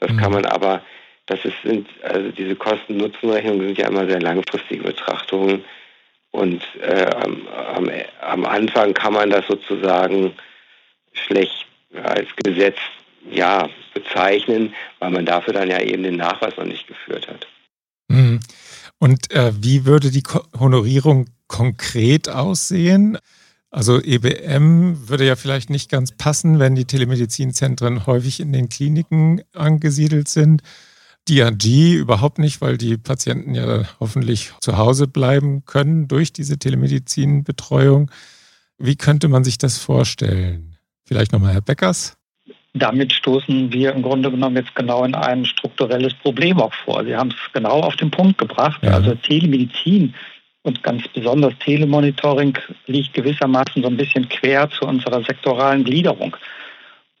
Das 0.00 0.10
mhm. 0.10 0.16
kann 0.16 0.32
man 0.32 0.46
aber, 0.46 0.82
das 1.26 1.44
ist, 1.44 1.56
sind, 1.62 1.88
also 2.02 2.30
diese 2.30 2.56
Kosten-Nutzen-Rechnungen 2.56 3.66
sind 3.66 3.78
ja 3.78 3.88
immer 3.88 4.06
sehr 4.06 4.20
langfristige 4.20 4.84
Betrachtungen 4.84 5.64
und 6.30 6.64
äh, 6.80 7.06
am, 7.14 7.46
am, 7.48 7.90
am 8.20 8.44
Anfang 8.44 8.94
kann 8.94 9.12
man 9.12 9.30
das 9.30 9.46
sozusagen 9.46 10.32
schlecht 11.12 11.66
als 12.02 12.34
Gesetz 12.36 12.78
ja 13.30 13.68
bezeichnen, 13.94 14.74
weil 14.98 15.10
man 15.10 15.26
dafür 15.26 15.54
dann 15.54 15.70
ja 15.70 15.80
eben 15.80 16.02
den 16.02 16.16
Nachweis 16.16 16.56
noch 16.56 16.64
nicht 16.66 16.86
geführt 16.86 17.28
hat. 17.28 17.46
Mhm. 18.08 18.40
Und 18.98 19.30
äh, 19.32 19.52
wie 19.60 19.84
würde 19.84 20.10
die 20.10 20.22
Ko 20.22 20.42
Honorierung 20.58 21.26
konkret 21.46 22.28
aussehen? 22.28 23.18
Also 23.70 24.00
EBM 24.00 25.08
würde 25.08 25.26
ja 25.26 25.34
vielleicht 25.34 25.68
nicht 25.68 25.90
ganz 25.90 26.12
passen, 26.12 26.60
wenn 26.60 26.76
die 26.76 26.84
Telemedizinzentren 26.84 28.06
häufig 28.06 28.38
in 28.38 28.52
den 28.52 28.68
Kliniken 28.68 29.42
angesiedelt 29.52 30.28
sind. 30.28 30.62
DRG 31.28 31.94
überhaupt 31.94 32.38
nicht, 32.38 32.60
weil 32.60 32.76
die 32.78 32.96
Patienten 32.96 33.54
ja 33.54 33.82
hoffentlich 33.98 34.52
zu 34.60 34.76
Hause 34.76 35.08
bleiben 35.08 35.64
können 35.64 36.06
durch 36.06 36.32
diese 36.32 36.58
Telemedizinbetreuung. 36.58 38.10
Wie 38.78 38.96
könnte 38.96 39.28
man 39.28 39.42
sich 39.42 39.58
das 39.58 39.78
vorstellen? 39.78 40.76
Vielleicht 41.04 41.32
nochmal 41.32 41.54
Herr 41.54 41.60
Beckers? 41.60 42.16
Damit 42.74 43.12
stoßen 43.12 43.72
wir 43.72 43.92
im 43.92 44.02
Grunde 44.02 44.30
genommen 44.30 44.56
jetzt 44.56 44.74
genau 44.74 45.04
in 45.04 45.14
ein 45.14 45.44
strukturelles 45.44 46.12
Problem 46.14 46.60
auch 46.60 46.74
vor. 46.74 47.04
Sie 47.04 47.16
haben 47.16 47.30
es 47.30 47.52
genau 47.52 47.80
auf 47.80 47.96
den 47.96 48.10
Punkt 48.10 48.36
gebracht. 48.36 48.82
Ja. 48.82 48.94
Also 48.94 49.14
Telemedizin 49.14 50.12
und 50.62 50.82
ganz 50.82 51.06
besonders 51.08 51.54
Telemonitoring 51.60 52.58
liegt 52.86 53.14
gewissermaßen 53.14 53.82
so 53.82 53.88
ein 53.88 53.96
bisschen 53.96 54.28
quer 54.28 54.68
zu 54.70 54.86
unserer 54.86 55.22
sektoralen 55.22 55.84
Gliederung. 55.84 56.36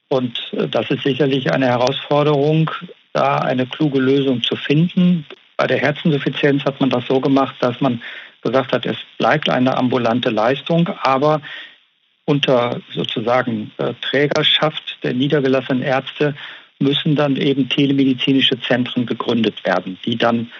Und 0.08 0.38
äh, 0.52 0.66
das 0.68 0.90
ist 0.90 1.04
sicherlich 1.04 1.52
eine 1.52 1.66
Herausforderung, 1.66 2.70
da 3.12 3.38
eine 3.38 3.66
kluge 3.66 4.00
Lösung 4.00 4.42
zu 4.42 4.56
finden. 4.56 5.24
Bei 5.56 5.68
der 5.68 5.78
Herzinsuffizienz 5.78 6.64
hat 6.64 6.80
man 6.80 6.90
das 6.90 7.06
so 7.06 7.20
gemacht, 7.20 7.54
dass 7.60 7.80
man 7.80 8.02
gesagt 8.42 8.72
hat, 8.72 8.86
es 8.86 8.96
bleibt 9.18 9.48
eine 9.48 9.76
ambulante 9.76 10.30
Leistung, 10.30 10.88
aber 11.02 11.40
unter 12.26 12.80
sozusagen 12.92 13.70
äh, 13.78 13.94
Trägerschaft 14.00 14.93
der 15.04 15.14
niedergelassenen 15.14 15.82
Ärzte 15.82 16.34
müssen 16.80 17.14
dann 17.14 17.36
eben 17.36 17.68
telemedizinische 17.68 18.60
Zentren 18.60 19.06
gegründet 19.06 19.64
werden, 19.64 19.98
die 20.04 20.16
dann, 20.16 20.50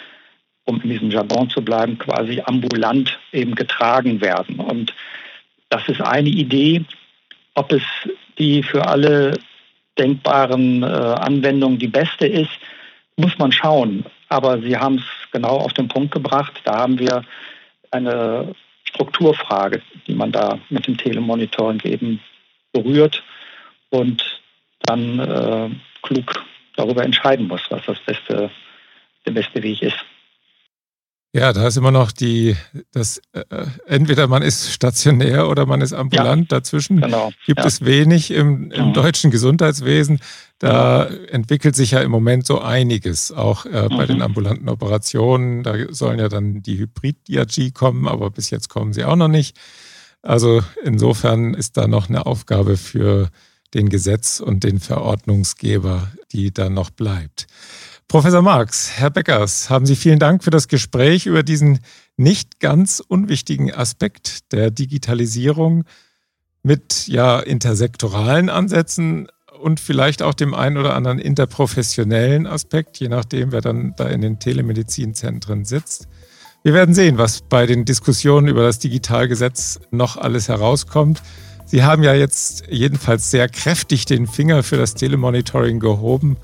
um 0.64 0.80
in 0.83 0.90
diesem 0.90 1.11
Jargon 1.11 1.50
zu 1.50 1.62
bleiben, 1.62 1.98
quasi 1.98 2.40
ambulant 2.44 3.18
eben 3.33 3.54
getragen 3.54 4.20
werden. 4.20 4.61
Und 4.61 4.94
das 5.70 5.88
ist 5.88 6.00
eine 6.00 6.28
Idee. 6.28 6.85
Ob 7.54 7.72
es 7.72 7.83
die 8.38 8.62
für 8.62 8.87
alle 8.87 9.38
denkbaren 9.98 10.83
äh, 10.83 10.87
Anwendungen 10.87 11.78
die 11.78 11.88
beste 11.88 12.26
ist, 12.26 12.50
muss 13.16 13.38
man 13.38 13.52
schauen. 13.52 14.04
Aber 14.28 14.61
Sie 14.61 14.76
haben 14.76 14.96
es 14.96 15.30
genau 15.30 15.57
auf 15.59 15.72
den 15.72 15.88
Punkt 15.88 16.12
gebracht. 16.12 16.61
Da 16.64 16.78
haben 16.78 16.98
wir 16.98 17.24
eine 17.90 18.54
Strukturfrage, 18.85 19.83
die 20.07 20.14
man 20.14 20.33
da 20.33 20.59
mit 20.68 20.87
dem 20.87 20.96
Telemonitoring 20.96 21.80
eben 21.85 22.20
berührt 22.72 23.22
und 23.94 24.22
dann 24.80 25.18
äh, 25.20 25.70
klug 26.02 26.44
darüber 26.76 27.04
entscheiden 27.04 27.46
muss, 27.46 27.62
was 27.70 27.83
das 27.87 27.98
beste, 28.04 28.50
der 29.24 29.30
beste 29.30 29.62
Weg 29.62 29.83
ist. 29.83 30.04
Ja, 31.33 31.52
da 31.52 31.66
ist 31.66 31.76
immer 31.76 31.90
noch 31.90 32.12
die, 32.12 32.54
das 32.92 33.20
äh, 33.33 33.42
entweder 33.87 34.28
man 34.28 34.42
ist 34.42 34.72
stationär 34.72 35.48
oder 35.48 35.66
man 35.66 35.80
ist 35.80 35.92
ambulant. 35.92 36.52
Ja, 36.52 36.59
Dazwischen 36.59 37.00
genau, 37.00 37.33
gibt 37.44 37.59
ja. 37.59 37.66
es 37.66 37.85
wenig 37.85 38.30
im, 38.30 38.70
im 38.70 38.88
mhm. 38.88 38.92
deutschen 38.92 39.33
Gesundheitswesen. 39.33 40.20
Da 40.61 41.09
mhm. 41.11 41.24
entwickelt 41.30 41.74
sich 41.74 41.92
ja 41.92 42.00
im 42.02 42.12
Moment 42.12 42.46
so 42.46 42.61
einiges, 42.61 43.33
auch 43.33 43.66
äh, 43.66 43.88
bei 43.88 44.04
mhm. 44.04 44.07
den 44.07 44.22
ambulanten 44.22 44.68
Operationen. 44.68 45.64
Da 45.64 45.74
sollen 45.90 46.20
ja 46.20 46.28
dann 46.28 46.62
die 46.62 46.78
Hybrid-DRG 46.78 47.72
kommen, 47.74 48.07
aber 48.07 48.30
bis 48.30 48.50
jetzt 48.50 48.68
kommen 48.68 48.92
sie 48.92 49.04
auch 49.04 49.16
noch 49.16 49.28
nicht. 49.28 49.57
Also 50.22 50.62
insofern 50.85 51.54
ist 51.54 51.76
da 51.76 51.88
noch 51.88 52.09
eine 52.09 52.26
Aufgabe 52.26 52.76
für 52.76 53.30
den 53.75 53.89
Gesetz 53.89 54.41
und 54.41 54.65
den 54.65 54.81
Verordnungsgeber, 54.81 56.13
die 56.33 56.53
da 56.53 56.71
noch 56.71 56.91
bleibt. 56.91 57.47
Professor 58.09 58.43
Marx, 58.43 58.93
Herr 58.97 59.11
Beckers, 59.11 59.71
haben 59.71 59.87
Sie 59.87 59.97
vielen 59.97 60.19
Dank 60.19 60.45
für 60.45 60.51
das 60.51 60.69
Gespräch 60.69 61.27
über 61.27 61.43
diesen 61.43 61.81
nicht 62.17 62.61
ganz 62.61 63.03
unwichtigen 63.07 63.75
Aspekt 63.75 64.53
der 64.53 64.71
Digitalisierung 64.71 65.85
mit 66.63 67.09
ja 67.09 67.41
intersektoralen 67.41 68.49
Ansätzen 68.49 69.29
und 69.61 69.81
vielleicht 69.81 70.23
auch 70.23 70.35
dem 70.35 70.55
einen 70.55 70.77
oder 70.77 70.95
anderen 70.95 71.19
interprofessionellen 71.19 72.47
Aspekt, 72.47 72.99
je 72.99 73.09
nachdem, 73.09 73.53
wer 73.53 73.61
dann 73.61 73.95
da 73.97 74.07
in 74.09 74.21
den 74.21 74.39
Telemedizinzentren 74.39 75.65
sitzt. 75.65 76.07
Wir 76.63 76.73
werden 76.73 76.95
sehen, 76.95 77.19
was 77.19 77.43
bei 77.43 77.67
den 77.67 77.85
Diskussionen 77.85 78.49
über 78.49 78.63
das 78.63 78.79
Digitalgesetz 78.79 79.81
noch 79.91 80.17
alles 80.17 80.49
herauskommt. 80.49 81.23
Sie 81.75 81.83
haben 81.83 82.05
ja 82.05 82.15
jetzt 82.15 82.65
jedenfalls 82.71 83.33
sehr 83.33 83.49
kräftig 83.49 84.05
den 84.05 84.29
Finger 84.29 84.63
für 84.63 84.77
das 84.77 84.95
Telemonitoring 84.95 85.81
gehoben 85.81 86.37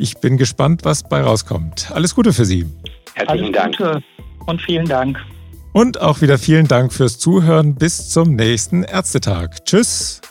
ich 0.00 0.16
bin 0.16 0.38
gespannt, 0.38 0.80
was 0.84 1.02
bei 1.02 1.20
rauskommt. 1.20 1.90
Alles 1.92 2.14
Gute 2.14 2.32
für 2.32 2.46
Sie. 2.46 2.64
Herzlichen 3.12 3.52
Dank. 3.52 3.76
Gute 3.76 4.02
und 4.46 4.62
vielen 4.62 4.86
Dank. 4.86 5.18
Und 5.72 6.00
auch 6.00 6.22
wieder 6.22 6.38
vielen 6.38 6.66
Dank 6.66 6.92
fürs 6.92 7.18
Zuhören. 7.18 7.74
Bis 7.74 8.08
zum 8.08 8.34
nächsten 8.34 8.82
Ärztetag. 8.82 9.64
Tschüss. 9.66 10.22